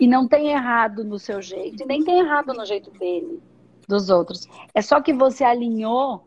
E 0.00 0.06
não 0.06 0.26
tem 0.26 0.48
errado 0.48 1.04
no 1.04 1.18
seu 1.18 1.42
jeito, 1.42 1.82
e 1.82 1.86
nem 1.86 2.02
tem 2.02 2.20
errado 2.20 2.54
no 2.54 2.64
jeito 2.64 2.90
dele, 2.92 3.38
dos 3.86 4.08
outros. 4.08 4.48
É 4.74 4.80
só 4.80 4.98
que 5.02 5.12
você 5.12 5.44
alinhou 5.44 6.24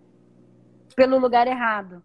pelo 0.96 1.18
lugar 1.18 1.48
errado. 1.48 2.04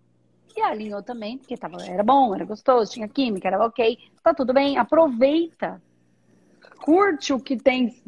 E 0.56 0.62
alinhou 0.62 1.02
também, 1.02 1.36
porque 1.36 1.58
tava, 1.58 1.84
era 1.84 2.02
bom, 2.02 2.34
era 2.34 2.44
gostoso, 2.46 2.90
tinha 2.90 3.06
química, 3.06 3.48
era 3.48 3.64
ok. 3.64 3.98
Tá 4.22 4.32
tudo 4.32 4.54
bem, 4.54 4.78
aproveita. 4.78 5.80
Curte 6.80 7.34
o 7.34 7.38
que 7.38 7.56
tem 7.56 8.02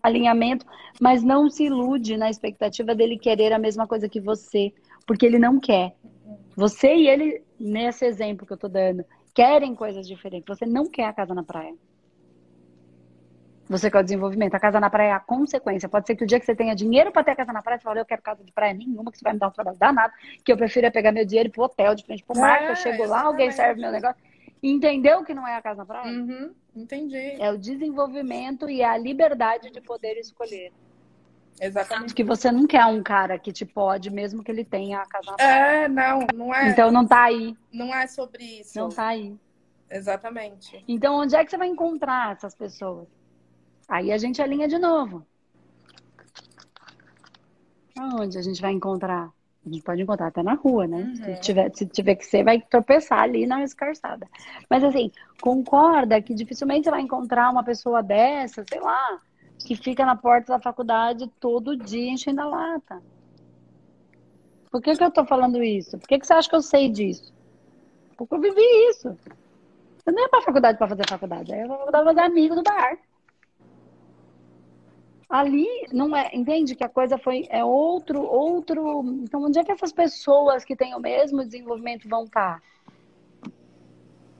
alinhamento, 0.00 0.64
mas 1.00 1.24
não 1.24 1.50
se 1.50 1.64
ilude 1.64 2.16
na 2.16 2.30
expectativa 2.30 2.94
dele 2.94 3.18
querer 3.18 3.52
a 3.52 3.58
mesma 3.58 3.84
coisa 3.84 4.08
que 4.08 4.20
você, 4.20 4.72
porque 5.04 5.26
ele 5.26 5.40
não 5.40 5.58
quer. 5.58 5.96
Você 6.54 6.94
e 6.94 7.08
ele, 7.08 7.42
nesse 7.58 8.04
exemplo 8.04 8.46
que 8.46 8.52
eu 8.52 8.58
tô 8.58 8.68
dando, 8.68 9.04
querem 9.34 9.74
coisas 9.74 10.06
diferentes. 10.06 10.46
Você 10.46 10.64
não 10.64 10.86
quer 10.86 11.06
a 11.06 11.12
casa 11.12 11.34
na 11.34 11.42
praia. 11.42 11.74
Você 13.72 13.90
quer 13.90 14.00
o 14.00 14.02
desenvolvimento. 14.02 14.54
A 14.54 14.60
casa 14.60 14.78
na 14.78 14.90
praia 14.90 15.08
é 15.08 15.12
a 15.12 15.20
consequência. 15.20 15.88
Pode 15.88 16.06
ser 16.06 16.14
que 16.14 16.24
o 16.24 16.26
dia 16.26 16.38
que 16.38 16.44
você 16.44 16.54
tenha 16.54 16.74
dinheiro 16.74 17.10
para 17.10 17.24
ter 17.24 17.30
a 17.30 17.36
casa 17.36 17.54
na 17.54 17.62
praia, 17.62 17.78
você 17.78 17.84
fala, 17.84 18.00
eu 18.00 18.04
quero 18.04 18.20
casa 18.20 18.44
de 18.44 18.52
praia 18.52 18.74
nenhuma, 18.74 19.10
que 19.10 19.16
você 19.16 19.24
vai 19.24 19.32
me 19.32 19.38
dar 19.38 19.48
um 19.48 19.50
trabalho 19.50 19.78
danado, 19.78 20.12
que 20.44 20.52
eu 20.52 20.56
prefiro 20.58 20.86
é 20.86 20.90
pegar 20.90 21.10
meu 21.10 21.24
dinheiro 21.24 21.48
ir 21.48 21.52
pro 21.52 21.62
hotel, 21.62 21.94
de 21.94 22.04
frente 22.04 22.22
pro 22.22 22.38
mar, 22.38 22.62
é, 22.62 22.66
que 22.66 22.72
eu 22.72 22.76
chego 22.76 23.06
lá, 23.06 23.22
alguém 23.22 23.50
serve 23.50 23.80
meu 23.80 23.90
negócio. 23.90 24.20
Entendeu 24.62 25.24
que 25.24 25.32
não 25.32 25.48
é 25.48 25.56
a 25.56 25.62
casa 25.62 25.78
na 25.78 25.86
praia? 25.86 26.06
Uhum, 26.06 26.52
entendi. 26.76 27.40
É 27.40 27.50
o 27.50 27.56
desenvolvimento 27.56 28.68
e 28.68 28.82
a 28.82 28.96
liberdade 28.96 29.70
de 29.70 29.80
poder 29.80 30.18
escolher. 30.18 30.70
Exatamente. 31.58 32.14
Que 32.14 32.22
você 32.22 32.52
não 32.52 32.66
quer 32.66 32.84
um 32.84 33.02
cara 33.02 33.38
que 33.38 33.52
te 33.52 33.64
pode, 33.64 34.10
mesmo 34.10 34.44
que 34.44 34.50
ele 34.50 34.64
tenha 34.64 34.98
a 34.98 35.06
casa 35.06 35.30
na 35.30 35.36
praia. 35.36 35.84
É, 35.84 35.88
não, 35.88 36.26
não 36.34 36.54
é. 36.54 36.68
Então 36.68 36.90
não 36.90 37.06
tá 37.06 37.24
aí. 37.24 37.56
Não 37.72 37.94
é 37.94 38.06
sobre 38.06 38.44
isso. 38.60 38.78
Não 38.78 38.90
tá 38.90 39.06
aí. 39.08 39.34
Exatamente. 39.90 40.84
Então 40.86 41.16
onde 41.16 41.34
é 41.34 41.44
que 41.44 41.50
você 41.50 41.56
vai 41.56 41.68
encontrar 41.68 42.32
essas 42.32 42.54
pessoas? 42.54 43.08
Aí 43.92 44.10
a 44.10 44.16
gente 44.16 44.40
alinha 44.40 44.66
de 44.66 44.78
novo. 44.78 45.22
Aonde 47.98 48.38
a 48.38 48.40
gente 48.40 48.58
vai 48.58 48.72
encontrar? 48.72 49.30
A 49.66 49.68
gente 49.68 49.82
pode 49.82 50.00
encontrar 50.00 50.28
até 50.28 50.42
na 50.42 50.54
rua, 50.54 50.86
né? 50.86 51.02
Uhum. 51.02 51.14
Se, 51.14 51.40
tiver, 51.40 51.70
se 51.74 51.86
tiver 51.86 52.14
que 52.14 52.24
ser, 52.24 52.42
vai 52.42 52.58
tropeçar 52.58 53.18
ali 53.20 53.46
na 53.46 53.62
escarçada. 53.62 54.26
Mas 54.70 54.82
assim, 54.82 55.12
concorda 55.42 56.22
que 56.22 56.32
dificilmente 56.32 56.84
você 56.84 56.90
vai 56.90 57.02
encontrar 57.02 57.50
uma 57.50 57.62
pessoa 57.62 58.02
dessa, 58.02 58.64
sei 58.66 58.80
lá, 58.80 59.20
que 59.58 59.76
fica 59.76 60.06
na 60.06 60.16
porta 60.16 60.54
da 60.54 60.58
faculdade 60.58 61.30
todo 61.38 61.76
dia 61.76 62.12
enchendo 62.12 62.40
a 62.40 62.46
lata. 62.46 63.02
Por 64.70 64.80
que, 64.80 64.96
que 64.96 65.04
eu 65.04 65.10
tô 65.10 65.26
falando 65.26 65.62
isso? 65.62 65.98
Por 65.98 66.08
que, 66.08 66.18
que 66.18 66.26
você 66.26 66.32
acha 66.32 66.48
que 66.48 66.56
eu 66.56 66.62
sei 66.62 66.88
disso? 66.88 67.30
Porque 68.16 68.34
eu 68.36 68.40
vivi 68.40 68.88
isso. 68.88 69.08
Eu 70.06 70.14
não 70.14 70.22
ia 70.22 70.30
pra 70.30 70.40
faculdade 70.40 70.78
para 70.78 70.88
fazer 70.88 71.06
faculdade. 71.06 71.52
Eu 71.52 71.68
vou 71.68 71.92
fazer 71.92 72.20
amigo 72.20 72.54
do 72.54 72.62
bar. 72.62 72.96
Ali 75.32 75.66
não 75.90 76.14
é, 76.14 76.28
entende 76.34 76.74
que 76.74 76.84
a 76.84 76.90
coisa 76.90 77.16
foi 77.16 77.46
é 77.48 77.64
outro, 77.64 78.20
outro. 78.22 79.02
Então, 79.22 79.42
onde 79.42 79.58
é 79.58 79.64
que 79.64 79.72
essas 79.72 79.90
pessoas 79.90 80.62
que 80.62 80.76
têm 80.76 80.94
o 80.94 81.00
mesmo 81.00 81.42
desenvolvimento 81.42 82.06
vão 82.06 82.24
estar? 82.24 82.62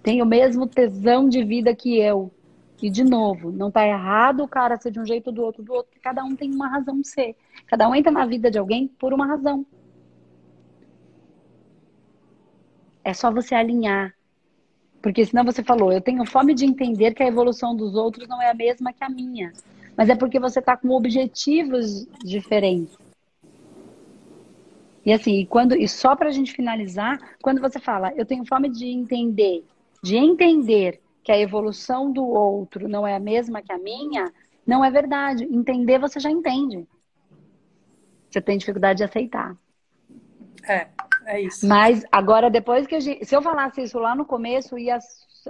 Tem 0.02 0.20
o 0.20 0.26
mesmo 0.26 0.66
tesão 0.66 1.30
de 1.30 1.42
vida 1.42 1.74
que 1.74 1.98
eu. 1.98 2.30
E, 2.82 2.90
de 2.90 3.04
novo, 3.04 3.50
não 3.50 3.68
está 3.68 3.88
errado 3.88 4.44
o 4.44 4.48
cara 4.48 4.76
ser 4.76 4.90
de 4.90 5.00
um 5.00 5.06
jeito 5.06 5.28
ou 5.28 5.32
do 5.32 5.42
outro, 5.42 5.62
do 5.62 5.72
outro, 5.72 5.86
porque 5.86 6.00
cada 6.00 6.22
um 6.22 6.36
tem 6.36 6.52
uma 6.52 6.68
razão 6.68 7.00
de 7.00 7.08
ser. 7.08 7.36
Cada 7.66 7.88
um 7.88 7.94
entra 7.94 8.12
na 8.12 8.26
vida 8.26 8.50
de 8.50 8.58
alguém 8.58 8.86
por 8.86 9.14
uma 9.14 9.24
razão. 9.24 9.64
É 13.02 13.14
só 13.14 13.32
você 13.32 13.54
alinhar. 13.54 14.14
Porque 15.00 15.24
senão 15.24 15.42
você 15.42 15.62
falou, 15.62 15.90
eu 15.90 16.02
tenho 16.02 16.26
fome 16.26 16.52
de 16.52 16.66
entender 16.66 17.14
que 17.14 17.22
a 17.22 17.28
evolução 17.28 17.74
dos 17.74 17.94
outros 17.94 18.28
não 18.28 18.42
é 18.42 18.50
a 18.50 18.54
mesma 18.54 18.92
que 18.92 19.02
a 19.02 19.08
minha. 19.08 19.54
Mas 19.96 20.08
é 20.08 20.14
porque 20.14 20.40
você 20.40 20.58
está 20.58 20.76
com 20.76 20.90
objetivos 20.90 22.06
diferentes. 22.24 22.96
E 25.04 25.12
assim, 25.12 25.44
quando, 25.46 25.74
e 25.74 25.88
só 25.88 26.14
para 26.14 26.28
a 26.28 26.32
gente 26.32 26.52
finalizar, 26.52 27.18
quando 27.42 27.60
você 27.60 27.78
fala, 27.78 28.12
eu 28.14 28.24
tenho 28.24 28.46
fome 28.46 28.68
de 28.68 28.86
entender, 28.86 29.64
de 30.02 30.16
entender 30.16 31.00
que 31.24 31.32
a 31.32 31.38
evolução 31.38 32.12
do 32.12 32.24
outro 32.24 32.88
não 32.88 33.06
é 33.06 33.14
a 33.14 33.20
mesma 33.20 33.62
que 33.62 33.72
a 33.72 33.78
minha, 33.78 34.32
não 34.66 34.84
é 34.84 34.90
verdade. 34.90 35.44
Entender 35.44 35.98
você 35.98 36.18
já 36.18 36.30
entende. 36.30 36.86
Você 38.30 38.40
tem 38.40 38.58
dificuldade 38.58 38.98
de 38.98 39.04
aceitar. 39.04 39.56
É, 40.66 40.88
é 41.26 41.40
isso. 41.40 41.66
Mas 41.66 42.04
agora, 42.10 42.50
depois 42.50 42.86
que 42.86 42.94
a 42.94 43.00
gente. 43.00 43.24
Se 43.24 43.36
eu 43.36 43.42
falasse 43.42 43.82
isso 43.82 43.98
lá 43.98 44.14
no 44.14 44.24
começo, 44.24 44.78
ia 44.78 44.98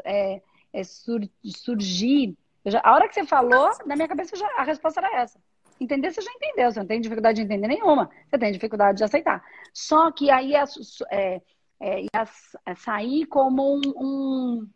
é, 0.04 0.42
é, 0.72 0.84
sur, 0.84 1.20
surgir. 1.44 2.36
Já, 2.64 2.80
a 2.84 2.92
hora 2.92 3.08
que 3.08 3.14
você 3.14 3.24
falou, 3.26 3.70
na 3.86 3.96
minha 3.96 4.08
cabeça 4.08 4.36
já, 4.36 4.46
a 4.56 4.62
resposta 4.62 5.00
era 5.00 5.22
essa. 5.22 5.40
Entender, 5.80 6.12
você 6.12 6.20
já 6.20 6.30
entendeu. 6.32 6.70
Você 6.70 6.78
não 6.78 6.86
tem 6.86 7.00
dificuldade 7.00 7.36
de 7.36 7.42
entender 7.42 7.68
nenhuma. 7.68 8.08
Você 8.28 8.38
tem 8.38 8.52
dificuldade 8.52 8.98
de 8.98 9.04
aceitar. 9.04 9.42
Só 9.72 10.12
que 10.12 10.30
aí 10.30 10.54
é, 10.54 10.62
é, 11.10 11.42
é, 11.80 12.02
ia 12.02 12.74
sair 12.76 13.26
como 13.26 13.76
um, 13.76 13.80
um 13.96 14.70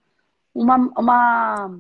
uma, 0.57 0.77
uma, 0.99 1.79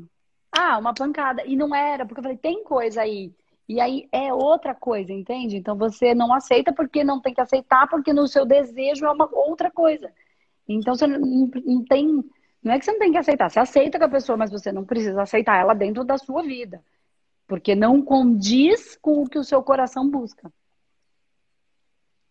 ah, 0.53 0.79
uma 0.79 0.95
pancada. 0.95 1.45
E 1.47 1.57
não 1.57 1.75
era, 1.75 2.05
porque 2.05 2.21
eu 2.21 2.23
falei, 2.23 2.39
tem 2.39 2.63
coisa 2.63 3.03
aí. 3.03 3.35
E 3.69 3.81
aí 3.81 4.09
é 4.13 4.33
outra 4.33 4.75
coisa, 4.75 5.13
entende? 5.13 5.57
Então 5.57 5.77
você 5.77 6.15
não 6.15 6.33
aceita 6.33 6.73
porque 6.73 7.03
não 7.03 7.21
tem 7.21 7.35
que 7.35 7.41
aceitar, 7.41 7.89
porque 7.89 8.13
no 8.13 8.29
seu 8.29 8.47
desejo 8.47 9.07
é 9.07 9.11
uma 9.11 9.29
outra 9.33 9.71
coisa. 9.71 10.13
Então 10.69 10.95
você 10.95 11.07
não, 11.07 11.51
não 11.65 11.85
tem. 11.85 12.23
Não 12.67 12.73
é 12.73 12.81
que 12.81 12.85
você 12.85 12.91
não 12.91 12.99
tem 12.99 13.13
que 13.13 13.19
aceitar, 13.19 13.49
você 13.49 13.61
aceita 13.61 13.97
com 13.97 14.07
a 14.07 14.09
pessoa, 14.09 14.37
mas 14.37 14.51
você 14.51 14.73
não 14.73 14.85
precisa 14.85 15.23
aceitar 15.23 15.61
ela 15.61 15.73
dentro 15.73 16.03
da 16.03 16.19
sua 16.19 16.43
vida. 16.43 16.83
Porque 17.47 17.77
não 17.77 18.03
condiz 18.03 18.99
com 19.01 19.23
o 19.23 19.29
que 19.29 19.39
o 19.39 19.45
seu 19.45 19.63
coração 19.63 20.11
busca. 20.11 20.53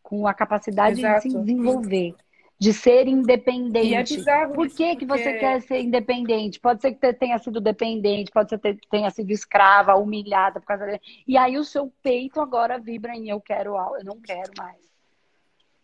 Com 0.04 0.28
a 0.28 0.34
capacidade 0.34 1.00
Exato. 1.00 1.30
de 1.30 1.32
se 1.32 1.40
desenvolver 1.40 2.16
de 2.58 2.72
ser 2.72 3.08
independente. 3.08 4.18
E 4.18 4.30
é 4.30 4.48
Por 4.48 4.68
que, 4.70 4.84
isso, 4.84 4.98
que 4.98 5.06
porque... 5.06 5.24
você 5.24 5.34
quer 5.34 5.62
ser 5.62 5.82
independente? 5.82 6.60
Pode 6.60 6.82
ser 6.82 6.94
que 6.94 7.14
tenha 7.14 7.38
sido 7.38 7.60
dependente, 7.60 8.32
pode 8.32 8.50
ser 8.50 8.60
que 8.60 8.78
tenha 8.90 9.10
sido 9.12 9.30
escrava, 9.32 9.96
humilhada 9.96 10.60
por 10.60 10.66
causa 10.66 10.86
dele. 10.86 11.02
E 11.28 11.38
aí 11.38 11.58
o 11.58 11.66
seu 11.66 11.92
peito 12.02 12.40
agora 12.40 12.80
vibra 12.80 13.14
em 13.14 13.30
eu 13.30 13.42
quero 13.42 13.76
algo, 13.76 13.98
eu 13.98 14.06
não 14.06 14.22
quero 14.22 14.52
mais. 14.58 14.80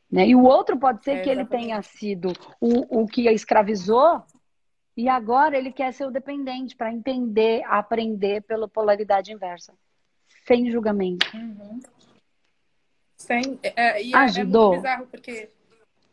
Né? 0.09 0.27
E 0.27 0.35
o 0.35 0.43
outro 0.43 0.77
pode 0.77 1.03
ser 1.03 1.17
é, 1.17 1.21
que 1.21 1.29
ele 1.29 1.45
tenha 1.45 1.81
sido 1.81 2.31
o, 2.59 3.01
o 3.01 3.05
que 3.07 3.27
a 3.27 3.33
escravizou 3.33 4.23
e 4.95 5.07
agora 5.07 5.57
ele 5.57 5.71
quer 5.71 5.93
ser 5.93 6.05
o 6.05 6.11
dependente 6.11 6.75
para 6.75 6.91
entender, 6.91 7.63
aprender 7.65 8.41
pela 8.43 8.67
polaridade 8.67 9.31
inversa. 9.31 9.73
Sem 10.45 10.69
julgamento. 10.69 11.25
Uhum. 11.35 11.79
Sem, 13.15 13.59
é, 13.63 14.03
e 14.03 14.13
Ajudou. 14.15 14.73
É, 14.73 14.77
é 14.77 14.79
muito 14.79 14.81
bizarro 14.81 15.07
porque 15.07 15.49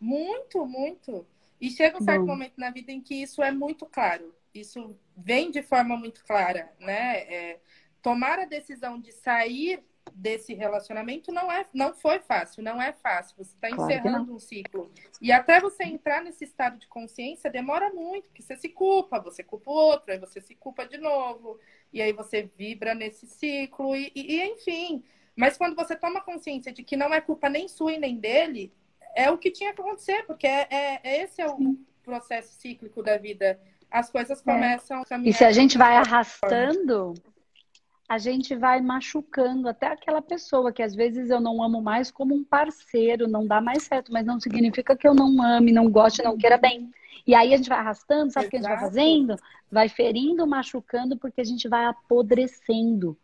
muito, 0.01 0.67
muito. 0.67 1.27
E 1.61 1.71
chega 1.71 1.99
um 1.99 2.03
certo 2.03 2.21
Bom. 2.21 2.27
momento 2.27 2.55
na 2.57 2.71
vida 2.71 2.93
em 2.93 3.01
que 3.01 3.15
isso 3.15 3.43
é 3.43 3.51
muito 3.51 3.85
claro. 3.87 4.33
Isso 4.55 4.97
vem 5.17 5.51
de 5.51 5.63
forma 5.63 5.97
muito 5.97 6.25
clara, 6.25 6.73
né? 6.79 7.19
É, 7.23 7.61
tomar 8.01 8.39
a 8.39 8.45
decisão 8.45 9.01
de 9.01 9.13
sair 9.13 9.83
desse 10.15 10.55
relacionamento 10.55 11.33
não 11.33 11.51
é, 11.51 11.67
não 11.73 11.95
foi 11.95 12.19
fácil, 12.19 12.63
não 12.63 12.81
é 12.81 12.93
fácil. 12.93 13.37
Você 13.37 13.55
está 13.55 13.69
claro 13.69 13.83
encerrando 13.85 14.35
um 14.35 14.39
ciclo. 14.39 14.91
E 15.21 15.33
até 15.33 15.61
você 15.61 15.85
entrar 15.85 16.23
nesse 16.23 16.45
estado 16.45 16.79
de 16.79 16.87
consciência 16.87 17.51
demora 17.51 17.91
muito, 17.91 18.29
porque 18.29 18.43
você 18.43 18.57
se 18.57 18.69
culpa, 18.69 19.21
você 19.21 19.43
culpa 19.43 19.71
o 19.71 19.75
outro, 19.75 20.13
aí 20.13 20.19
você 20.19 20.41
se 20.41 20.55
culpa 20.55 20.87
de 20.87 20.99
novo, 20.99 21.59
e 21.93 22.03
aí 22.03 22.13
você 22.13 22.51
vibra 22.57 22.95
nesse 22.95 23.27
ciclo, 23.27 23.95
e, 23.95 24.13
e, 24.15 24.37
e 24.37 24.53
enfim. 24.53 25.03
Mas 25.37 25.57
quando 25.57 25.77
você 25.77 25.95
toma 25.95 26.21
consciência 26.21 26.73
de 26.73 26.83
que 26.83 26.97
não 26.97 27.15
é 27.15 27.21
culpa 27.21 27.49
nem 27.49 27.69
sua 27.69 27.93
e 27.93 27.99
nem 27.99 28.17
dele, 28.17 28.73
é 29.15 29.31
o 29.31 29.39
que 29.39 29.51
tinha 29.51 29.73
que 29.73 29.81
acontecer, 29.81 30.25
porque 30.27 30.47
é, 30.47 30.67
é, 30.71 31.01
é 31.03 31.23
esse 31.23 31.41
é 31.41 31.47
o 31.47 31.77
processo 32.03 32.53
cíclico 32.55 33.03
da 33.03 33.17
vida. 33.17 33.61
As 33.91 34.11
coisas 34.11 34.41
é. 34.41 34.45
começam 34.45 34.99
é. 34.99 35.01
a 35.03 35.05
caminhar. 35.05 35.31
E 35.31 35.37
se 35.37 35.45
a 35.45 35.53
gente 35.53 35.79
vai 35.79 35.97
arrastando, 35.97 37.15
a 38.09 38.17
gente 38.17 38.57
vai 38.57 38.81
machucando 38.81 39.69
até 39.69 39.89
aquela 39.89 40.23
pessoa 40.23 40.73
que 40.73 40.83
às 40.83 40.95
vezes 40.95 41.29
eu 41.29 41.41
não 41.41 41.63
amo 41.63 41.83
mais 41.83 42.11
como 42.11 42.35
um 42.35 42.43
parceiro, 42.43 43.29
não 43.29 43.47
dá 43.47 43.61
mais 43.61 43.83
certo, 43.83 44.11
mas 44.13 44.25
não 44.25 44.41
significa 44.41 44.97
que 44.97 45.07
eu 45.07 45.15
não 45.15 45.43
ame, 45.43 45.71
não 45.71 45.91
goste, 45.91 46.23
não 46.23 46.39
queira 46.39 46.57
bem. 46.57 46.91
E 47.27 47.35
aí 47.35 47.53
a 47.53 47.57
gente 47.57 47.69
vai 47.69 47.79
arrastando, 47.79 48.33
sabe 48.33 48.47
o 48.47 48.51
que 48.51 48.57
a 48.57 48.61
gente 48.61 48.69
vai 48.69 48.81
fazendo? 48.81 49.37
Vai 49.71 49.89
ferindo, 49.91 50.47
machucando, 50.47 51.19
porque 51.19 51.43
a 51.43 51.45
gente 51.45 51.69
vai 51.69 51.85
apodrecendo 51.85 53.17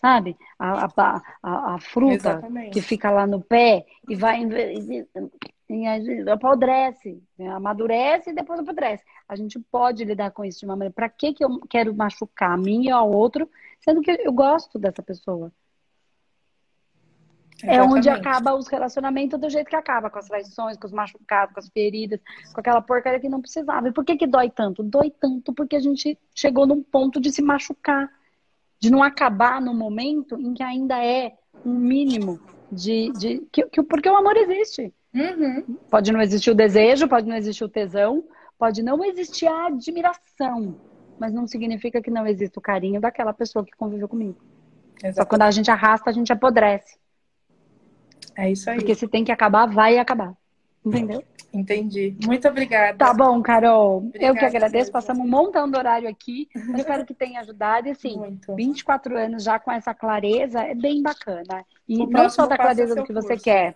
sabe? 0.00 0.34
A, 0.58 0.86
a, 0.86 1.22
a, 1.42 1.74
a 1.74 1.78
fruta 1.78 2.14
Exatamente. 2.14 2.70
que 2.70 2.80
fica 2.80 3.10
lá 3.10 3.26
no 3.26 3.40
pé 3.40 3.84
e 4.08 4.16
vai 4.16 4.40
e, 5.70 5.84
e, 5.84 6.30
apodrece, 6.30 7.22
né? 7.38 7.48
amadurece 7.48 8.30
e 8.30 8.34
depois 8.34 8.58
apodrece. 8.58 9.04
A 9.28 9.36
gente 9.36 9.58
pode 9.58 10.04
lidar 10.04 10.32
com 10.32 10.44
isso 10.44 10.60
de 10.60 10.66
uma 10.66 10.74
maneira. 10.74 10.92
Para 10.92 11.08
que, 11.08 11.32
que 11.32 11.44
eu 11.44 11.60
quero 11.68 11.94
machucar 11.94 12.52
a 12.52 12.56
mim 12.56 12.86
e 12.86 12.90
ao 12.90 13.10
outro, 13.10 13.48
sendo 13.80 14.00
que 14.00 14.10
eu 14.10 14.32
gosto 14.32 14.78
dessa 14.78 15.02
pessoa? 15.02 15.52
Exatamente. 17.62 17.78
É 17.78 17.82
onde 17.82 18.08
acaba 18.08 18.54
os 18.54 18.66
relacionamentos 18.66 19.38
do 19.38 19.48
jeito 19.48 19.68
que 19.68 19.76
acaba, 19.76 20.10
com 20.10 20.18
as 20.18 20.26
traições, 20.26 20.76
com 20.76 20.86
os 20.86 20.92
machucados, 20.92 21.54
com 21.54 21.60
as 21.60 21.68
feridas, 21.68 22.18
com 22.52 22.60
aquela 22.60 22.80
porcaria 22.80 23.20
que 23.20 23.28
não 23.28 23.40
precisava. 23.40 23.88
E 23.88 23.92
por 23.92 24.04
que, 24.04 24.16
que 24.16 24.26
dói 24.26 24.50
tanto? 24.50 24.82
Dói 24.82 25.10
tanto 25.10 25.52
porque 25.52 25.76
a 25.76 25.80
gente 25.80 26.18
chegou 26.34 26.66
num 26.66 26.82
ponto 26.82 27.20
de 27.20 27.30
se 27.30 27.42
machucar 27.42 28.10
de 28.80 28.90
não 28.90 29.02
acabar 29.02 29.60
no 29.60 29.74
momento 29.74 30.40
em 30.40 30.54
que 30.54 30.62
ainda 30.62 31.04
é 31.04 31.36
um 31.64 31.74
mínimo 31.74 32.40
de. 32.72 33.12
de 33.12 33.46
que, 33.52 33.66
que, 33.66 33.82
porque 33.82 34.08
o 34.08 34.16
amor 34.16 34.36
existe. 34.38 34.92
Uhum. 35.14 35.76
Pode 35.90 36.12
não 36.12 36.20
existir 36.20 36.50
o 36.50 36.54
desejo, 36.54 37.08
pode 37.08 37.28
não 37.28 37.36
existir 37.36 37.64
o 37.64 37.68
tesão, 37.68 38.24
pode 38.58 38.82
não 38.82 39.04
existir 39.04 39.46
a 39.46 39.66
admiração, 39.66 40.76
mas 41.18 41.32
não 41.32 41.46
significa 41.46 42.00
que 42.00 42.10
não 42.10 42.26
exista 42.26 42.58
o 42.58 42.62
carinho 42.62 43.00
daquela 43.00 43.32
pessoa 43.32 43.64
que 43.64 43.72
conviveu 43.76 44.08
comigo. 44.08 44.38
Exatamente. 44.96 45.16
Só 45.16 45.24
quando 45.24 45.42
a 45.42 45.50
gente 45.50 45.70
arrasta, 45.70 46.10
a 46.10 46.12
gente 46.12 46.32
apodrece. 46.32 46.98
É 48.36 48.50
isso 48.50 48.70
aí. 48.70 48.76
Porque 48.76 48.94
se 48.94 49.08
tem 49.08 49.24
que 49.24 49.32
acabar, 49.32 49.66
vai 49.66 49.98
acabar. 49.98 50.34
Entendeu? 50.84 51.22
Entendi. 51.52 52.16
Muito 52.24 52.46
obrigada. 52.48 52.96
Tá 52.96 53.12
bom, 53.12 53.42
Carol. 53.42 53.98
Obrigada, 53.98 54.26
eu 54.26 54.38
que 54.38 54.44
agradeço. 54.44 54.92
Passamos 54.92 55.26
um 55.26 55.28
montão 55.28 55.68
do 55.68 55.76
horário 55.76 56.08
aqui. 56.08 56.48
espero 56.76 57.04
que 57.04 57.12
tenha 57.12 57.40
ajudado. 57.40 57.88
E 57.88 57.90
assim, 57.90 58.16
Muito. 58.16 58.54
24 58.54 59.18
anos 59.18 59.42
já 59.42 59.58
com 59.58 59.70
essa 59.72 59.92
clareza 59.92 60.60
é 60.60 60.74
bem 60.74 61.02
bacana. 61.02 61.64
E 61.88 62.00
o 62.00 62.06
não 62.08 62.30
só 62.30 62.46
da 62.46 62.56
clareza 62.56 62.94
do 62.94 63.02
que 63.02 63.12
curso. 63.12 63.28
você 63.28 63.36
quer, 63.36 63.74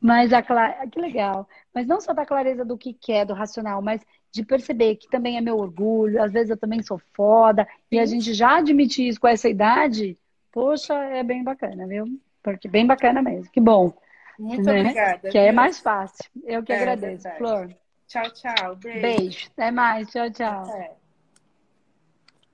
mas 0.00 0.32
a 0.32 0.42
clareza. 0.42 0.86
Que 0.86 1.00
legal. 1.00 1.48
Mas 1.74 1.86
não 1.86 2.00
só 2.00 2.12
da 2.12 2.24
clareza 2.24 2.64
do 2.64 2.78
que 2.78 2.92
quer, 2.92 3.24
do 3.24 3.34
racional, 3.34 3.82
mas 3.82 4.04
de 4.30 4.44
perceber 4.44 4.96
que 4.96 5.08
também 5.08 5.36
é 5.36 5.40
meu 5.40 5.58
orgulho. 5.58 6.22
Às 6.22 6.32
vezes 6.32 6.50
eu 6.50 6.56
também 6.56 6.82
sou 6.82 7.00
foda. 7.14 7.66
E 7.90 7.98
a 7.98 8.06
gente 8.06 8.32
já 8.32 8.58
admitir 8.58 9.08
isso 9.08 9.20
com 9.20 9.28
essa 9.28 9.48
idade, 9.48 10.16
poxa, 10.52 10.94
é 10.94 11.22
bem 11.22 11.42
bacana, 11.42 11.86
viu? 11.86 12.06
Porque 12.42 12.68
bem 12.68 12.86
bacana 12.86 13.22
mesmo. 13.22 13.50
Que 13.50 13.60
bom. 13.60 13.92
Muito 14.38 14.62
né? 14.62 14.80
obrigada. 14.80 15.28
Que 15.30 15.38
é 15.38 15.52
mais 15.52 15.80
fácil. 15.80 16.30
Eu 16.44 16.62
que 16.62 16.72
é, 16.72 16.76
agradeço, 16.76 17.24
verdade. 17.24 17.38
Flor. 17.38 17.76
Tchau, 18.06 18.30
tchau. 18.32 18.76
Beijo. 18.76 19.00
Beijo. 19.00 19.50
Até 19.52 19.70
mais. 19.70 20.08
Tchau, 20.08 20.30
tchau. 20.30 20.62
Até. 20.62 20.96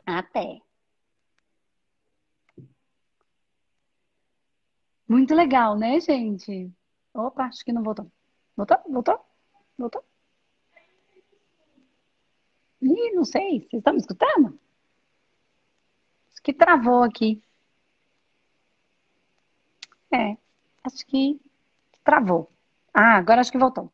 Até. 0.07 0.61
Muito 5.07 5.35
legal, 5.35 5.77
né, 5.77 6.01
gente? 6.01 6.73
Opa, 7.15 7.45
acho 7.45 7.65
que 7.65 7.73
não 7.73 7.83
voltou. 7.83 8.11
Voltou? 8.57 8.79
Voltou? 8.89 9.21
Voltou? 9.79 10.05
Ih, 12.83 13.13
não 13.15 13.25
sei. 13.25 13.61
Vocês 13.61 13.81
estão 13.81 13.93
me 13.95 14.01
escutando? 14.01 14.59
Acho 16.33 16.43
que 16.43 16.53
travou 16.53 17.03
aqui. 17.03 17.43
É, 20.13 20.37
acho 20.85 21.07
que 21.07 21.41
travou. 22.05 22.51
Ah, 22.93 23.17
agora 23.17 23.41
acho 23.41 23.51
que 23.51 23.59
voltou. 23.59 23.93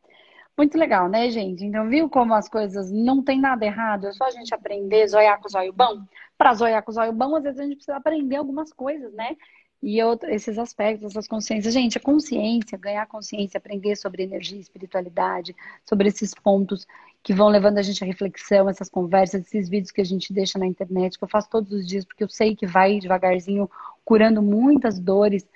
Muito 0.57 0.77
legal, 0.77 1.09
né, 1.09 1.29
gente? 1.29 1.65
Então, 1.65 1.89
viu 1.89 2.09
como 2.09 2.33
as 2.33 2.47
coisas 2.49 2.91
não 2.91 3.23
tem 3.23 3.39
nada 3.39 3.65
errado? 3.65 4.07
É 4.07 4.11
só 4.11 4.25
a 4.25 4.31
gente 4.31 4.53
aprender 4.53 5.07
zoiar 5.07 5.39
com 5.41 5.49
zóio 5.49 5.73
bom. 5.73 6.03
Para 6.37 6.53
zoiar 6.53 6.83
com 6.83 6.91
zóio 6.91 7.13
bom, 7.13 7.35
às 7.35 7.43
vezes 7.43 7.59
a 7.59 7.63
gente 7.63 7.75
precisa 7.75 7.97
aprender 7.97 8.35
algumas 8.35 8.73
coisas, 8.73 9.13
né? 9.13 9.37
E 9.81 9.97
esses 10.29 10.59
aspectos, 10.59 11.11
essas 11.11 11.27
consciências. 11.27 11.73
Gente, 11.73 11.97
a 11.97 12.01
consciência, 12.01 12.77
ganhar 12.77 13.07
consciência, 13.07 13.57
aprender 13.57 13.95
sobre 13.95 14.23
energia 14.23 14.59
espiritualidade, 14.59 15.55
sobre 15.83 16.07
esses 16.07 16.33
pontos 16.35 16.85
que 17.23 17.33
vão 17.33 17.49
levando 17.49 17.79
a 17.79 17.81
gente 17.81 18.03
à 18.03 18.07
reflexão, 18.07 18.69
essas 18.69 18.89
conversas, 18.89 19.41
esses 19.41 19.67
vídeos 19.67 19.91
que 19.91 20.01
a 20.01 20.05
gente 20.05 20.31
deixa 20.31 20.59
na 20.59 20.67
internet, 20.67 21.17
que 21.17 21.23
eu 21.23 21.27
faço 21.27 21.49
todos 21.49 21.71
os 21.71 21.87
dias, 21.87 22.05
porque 22.05 22.23
eu 22.23 22.29
sei 22.29 22.55
que 22.55 22.67
vai 22.67 22.99
devagarzinho 22.99 23.69
curando 24.05 24.41
muitas 24.41 24.99
dores. 24.99 25.47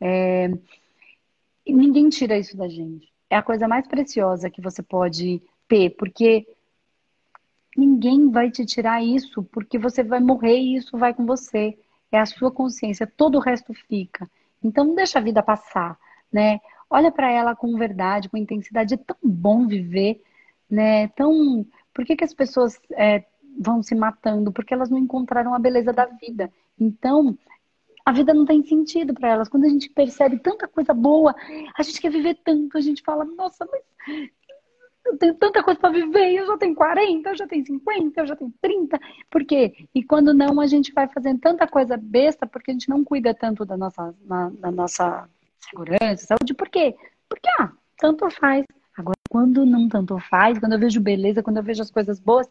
É, 0.00 0.50
e 1.66 1.72
ninguém 1.74 2.08
tira 2.08 2.38
isso 2.38 2.56
da 2.56 2.68
gente. 2.68 3.12
É 3.28 3.36
a 3.36 3.42
coisa 3.42 3.68
mais 3.68 3.86
preciosa 3.86 4.50
que 4.50 4.62
você 4.62 4.82
pode 4.82 5.42
ter, 5.68 5.90
porque 5.90 6.46
ninguém 7.76 8.30
vai 8.30 8.50
te 8.50 8.64
tirar 8.64 9.02
isso, 9.02 9.42
porque 9.44 9.78
você 9.78 10.02
vai 10.02 10.20
morrer 10.20 10.58
e 10.58 10.76
isso 10.76 10.96
vai 10.96 11.12
com 11.12 11.26
você. 11.26 11.76
É 12.12 12.18
a 12.18 12.26
sua 12.26 12.50
consciência, 12.50 13.06
todo 13.06 13.36
o 13.36 13.40
resto 13.40 13.72
fica. 13.74 14.30
Então 14.62 14.84
não 14.84 14.94
deixa 14.94 15.18
a 15.18 15.22
vida 15.22 15.42
passar, 15.42 15.98
né? 16.32 16.60
Olha 16.88 17.10
para 17.10 17.30
ela 17.30 17.56
com 17.56 17.76
verdade, 17.76 18.28
com 18.28 18.36
intensidade. 18.36 18.94
É 18.94 18.96
tão 18.96 19.16
bom 19.22 19.66
viver, 19.66 20.22
né? 20.70 21.08
Tão. 21.08 21.66
Por 21.92 22.04
que, 22.04 22.16
que 22.16 22.24
as 22.24 22.34
pessoas 22.34 22.80
é, 22.92 23.24
vão 23.58 23.82
se 23.82 23.94
matando? 23.94 24.52
Porque 24.52 24.72
elas 24.72 24.90
não 24.90 24.98
encontraram 24.98 25.54
a 25.54 25.58
beleza 25.58 25.92
da 25.92 26.06
vida. 26.06 26.52
Então, 26.78 27.36
a 28.04 28.12
vida 28.12 28.34
não 28.34 28.44
tem 28.44 28.62
sentido 28.62 29.14
para 29.14 29.30
elas. 29.30 29.48
Quando 29.48 29.64
a 29.64 29.68
gente 29.68 29.88
percebe 29.88 30.38
tanta 30.38 30.68
coisa 30.68 30.92
boa, 30.92 31.34
a 31.76 31.82
gente 31.82 32.00
quer 32.00 32.10
viver 32.10 32.38
tanto, 32.44 32.76
a 32.76 32.80
gente 32.80 33.02
fala, 33.02 33.24
nossa, 33.24 33.66
mas 33.70 33.82
eu 35.04 35.18
tenho 35.18 35.34
tanta 35.34 35.62
coisa 35.62 35.78
para 35.78 35.90
viver, 35.90 36.34
eu 36.34 36.46
já 36.46 36.56
tenho 36.56 36.74
40, 36.74 37.28
eu 37.28 37.36
já 37.36 37.46
tenho 37.46 37.64
50, 37.64 38.20
eu 38.20 38.26
já 38.26 38.36
tenho 38.36 38.52
30. 38.60 38.98
Por 39.30 39.44
quê? 39.44 39.86
E 39.94 40.02
quando 40.02 40.32
não, 40.32 40.60
a 40.60 40.66
gente 40.66 40.92
vai 40.92 41.06
fazendo 41.08 41.38
tanta 41.40 41.66
coisa 41.66 41.96
besta 41.96 42.46
porque 42.46 42.70
a 42.70 42.74
gente 42.74 42.88
não 42.88 43.04
cuida 43.04 43.34
tanto 43.34 43.64
da 43.64 43.76
nossa, 43.76 44.14
na, 44.24 44.50
da 44.50 44.70
nossa 44.70 45.28
segurança, 45.60 46.26
saúde. 46.26 46.54
Por 46.54 46.68
quê? 46.68 46.96
Porque, 47.28 47.48
ah, 47.60 47.70
tanto 47.98 48.28
faz. 48.30 48.64
Agora, 48.96 49.16
quando 49.28 49.66
não 49.66 49.88
tanto 49.88 50.18
faz, 50.18 50.58
quando 50.58 50.72
eu 50.72 50.78
vejo 50.78 51.00
beleza, 51.00 51.42
quando 51.42 51.58
eu 51.58 51.62
vejo 51.62 51.82
as 51.82 51.90
coisas 51.90 52.18
boas, 52.18 52.48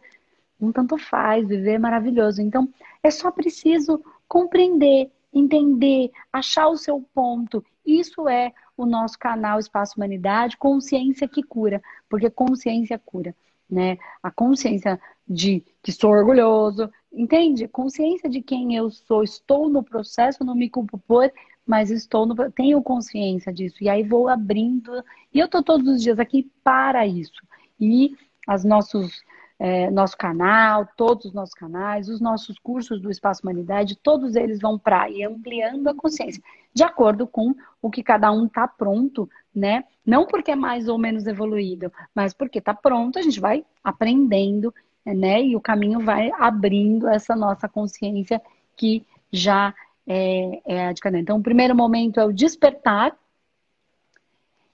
não 0.60 0.72
tanto 0.72 0.98
faz, 0.98 1.48
viver 1.48 1.74
é 1.74 1.80
maravilhoso. 1.80 2.42
Então, 2.42 2.70
é 3.02 3.10
só 3.10 3.32
preciso 3.32 4.04
compreender 4.28 5.10
entender, 5.34 6.12
achar 6.32 6.68
o 6.68 6.78
seu 6.78 7.04
ponto. 7.14 7.66
Isso 7.86 8.30
é 8.30 8.54
o 8.76 8.86
nosso 8.86 9.18
canal 9.18 9.60
Espaço 9.60 9.94
Humanidade, 9.98 10.58
consciência 10.58 11.28
que 11.28 11.44
cura, 11.44 11.82
porque 12.10 12.30
consciência 12.30 13.00
cura, 13.00 13.36
né? 13.70 13.98
A 14.22 14.32
consciência 14.32 15.00
de 15.28 15.64
que 15.82 15.92
sou 15.92 16.12
orgulhoso, 16.12 16.90
entende? 17.12 17.68
Consciência 17.68 18.30
de 18.30 18.42
quem 18.42 18.76
eu 18.76 18.90
sou, 18.90 19.24
estou 19.24 19.70
no 19.70 19.84
processo, 19.84 20.44
não 20.44 20.56
me 20.56 20.70
culpo 20.70 20.98
por, 20.98 21.32
mas 21.66 21.90
estou 21.90 22.26
no 22.26 22.36
tenho 22.52 22.82
consciência 22.82 23.54
disso. 23.54 23.78
E 23.82 23.90
aí 23.90 24.04
vou 24.04 24.28
abrindo, 24.28 25.04
e 25.34 25.40
eu 25.40 25.48
tô 25.48 25.64
todos 25.64 25.88
os 25.88 26.02
dias 26.02 26.20
aqui 26.20 26.52
para 26.64 27.06
isso. 27.06 27.42
E 27.80 28.16
as 28.48 28.64
nossos 28.64 29.24
é, 29.60 29.90
nosso 29.90 30.18
canal, 30.18 30.86
todos 30.98 31.28
os 31.28 31.34
nossos 31.34 31.54
canais, 31.54 32.10
os 32.10 32.20
nossos 32.20 32.60
cursos 32.60 33.00
do 33.00 33.10
Espaço 33.10 33.42
Humanidade, 33.44 33.96
todos 33.96 34.36
eles 34.36 34.60
vão 34.60 34.78
para 34.78 35.10
ir 35.10 35.24
ampliando 35.24 35.88
a 35.88 35.96
consciência, 35.96 36.44
de 36.74 36.84
acordo 36.84 37.28
com 37.28 37.54
o 37.82 37.90
que 37.90 38.02
cada 38.02 38.32
um 38.32 38.46
está 38.46 38.68
pronto, 38.68 39.30
né? 39.54 39.84
Não 40.06 40.26
porque 40.26 40.52
é 40.52 40.56
mais 40.56 40.88
ou 40.88 40.98
menos 40.98 41.28
evoluído, 41.28 41.92
mas 42.16 42.34
porque 42.34 42.60
está 42.60 42.74
pronto, 42.74 43.20
a 43.20 43.22
gente 43.22 43.40
vai 43.40 43.66
aprendendo, 43.84 44.74
né? 45.06 45.44
E 45.44 45.56
o 45.56 45.62
caminho 45.62 46.00
vai 46.00 46.32
abrindo 46.40 47.08
essa 47.08 47.36
nossa 47.36 47.70
consciência 47.70 48.42
que 48.76 49.06
já 49.32 49.74
é, 50.08 50.62
é 50.66 50.88
a 50.88 50.94
de 50.94 51.02
cada 51.02 51.18
um. 51.18 51.22
Então, 51.22 51.38
o 51.38 51.44
primeiro 51.44 51.76
momento 51.76 52.20
é 52.20 52.26
o 52.26 52.34
despertar, 52.34 53.16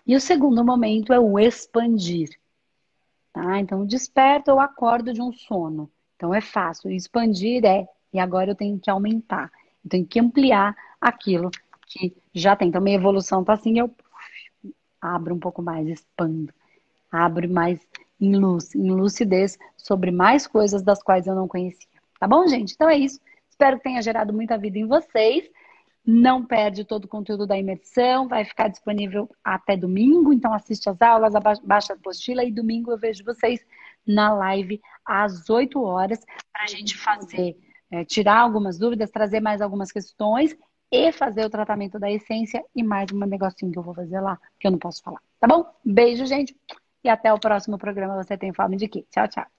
e 0.10 0.16
o 0.16 0.20
segundo 0.20 0.66
momento 0.66 1.14
é 1.14 1.20
o 1.20 1.38
expandir. 1.38 2.30
Tá? 3.32 3.60
Então, 3.60 3.86
desperto 3.86 4.52
ou 4.52 4.60
acordo 4.60 5.14
de 5.14 5.22
um 5.22 5.32
sono. 5.32 5.88
Então, 6.16 6.34
é 6.34 6.42
fácil. 6.42 6.90
Expandir 6.90 7.64
é, 7.64 7.88
e 8.12 8.20
agora 8.20 8.50
eu 8.50 8.56
tenho 8.56 8.80
que 8.80 8.90
aumentar. 8.90 9.52
Eu 9.86 9.90
tenho 9.92 10.08
que 10.08 10.20
ampliar 10.20 10.76
aquilo 11.00 11.52
que 11.90 12.16
já 12.34 12.56
tem. 12.56 12.70
Então, 12.70 12.82
minha 12.82 12.96
evolução 12.96 13.44
tá 13.44 13.54
assim, 13.54 13.80
eu 13.80 13.94
abro 15.02 15.36
um 15.36 15.40
pouco 15.40 15.62
mais, 15.62 15.88
expando. 15.88 16.54
Abro 17.12 17.50
mais 17.50 17.86
em 18.22 18.36
luz, 18.36 18.76
em 18.76 18.92
lucidez 18.92 19.58
sobre 19.76 20.12
mais 20.12 20.46
coisas 20.46 20.84
das 20.84 21.02
quais 21.02 21.28
eu 21.28 21.36
não 21.36 21.48
conhecia. 21.48 21.90
Tá 22.20 22.28
bom, 22.28 22.48
gente? 22.48 22.74
Então 22.74 22.90
é 22.90 22.98
isso. 22.98 23.20
Espero 23.50 23.78
que 23.78 23.84
tenha 23.84 24.02
gerado 24.02 24.32
muita 24.32 24.58
vida 24.58 24.78
em 24.78 24.86
vocês 24.86 25.50
não 26.10 26.44
perde 26.44 26.84
todo 26.84 27.06
o 27.06 27.08
conteúdo 27.08 27.46
da 27.46 27.58
imersão, 27.58 28.28
vai 28.28 28.44
ficar 28.44 28.68
disponível 28.68 29.30
até 29.44 29.78
domingo, 29.78 30.34
então 30.34 30.54
assiste 30.54 30.90
as 30.90 31.00
aulas, 31.02 31.34
baixa 31.64 31.94
a 31.94 31.96
apostila 31.96 32.44
e 32.44 32.52
domingo 32.52 32.92
eu 32.92 32.98
vejo 32.98 33.24
vocês 33.24 33.64
na 34.06 34.34
live 34.34 34.82
às 35.06 35.50
8 35.50 35.82
horas 35.82 36.20
para 36.52 36.64
a 36.64 36.68
gente 36.68 36.98
fazer, 36.98 37.56
é, 37.92 38.04
tirar 38.04 38.40
algumas 38.40 38.80
dúvidas, 38.80 39.12
trazer 39.12 39.40
mais 39.40 39.62
algumas 39.62 39.92
questões 39.92 40.58
e 40.92 41.12
fazer 41.12 41.46
o 41.46 41.50
tratamento 41.50 42.00
da 42.00 42.12
essência 42.12 42.64
e 42.76 42.84
mais 42.84 43.12
um 43.12 43.20
negocinho 43.20 43.72
que 43.72 43.78
eu 43.78 43.84
vou 43.84 43.94
fazer 43.94 44.20
lá, 44.20 44.40
que 44.60 44.68
eu 44.68 44.72
não 44.72 44.80
posso 44.80 45.02
falar, 45.04 45.22
tá 45.40 45.48
bom? 45.48 45.66
Beijo, 45.86 46.26
gente, 46.26 46.56
e 47.04 47.10
até 47.10 47.32
o 47.34 47.40
próximo 47.40 47.78
programa 47.78 48.22
Você 48.22 48.38
Tem 48.38 48.54
Fome 48.54 48.78
de 48.78 48.88
Quê? 48.88 49.06
Tchau, 49.12 49.28
tchau. 49.28 49.59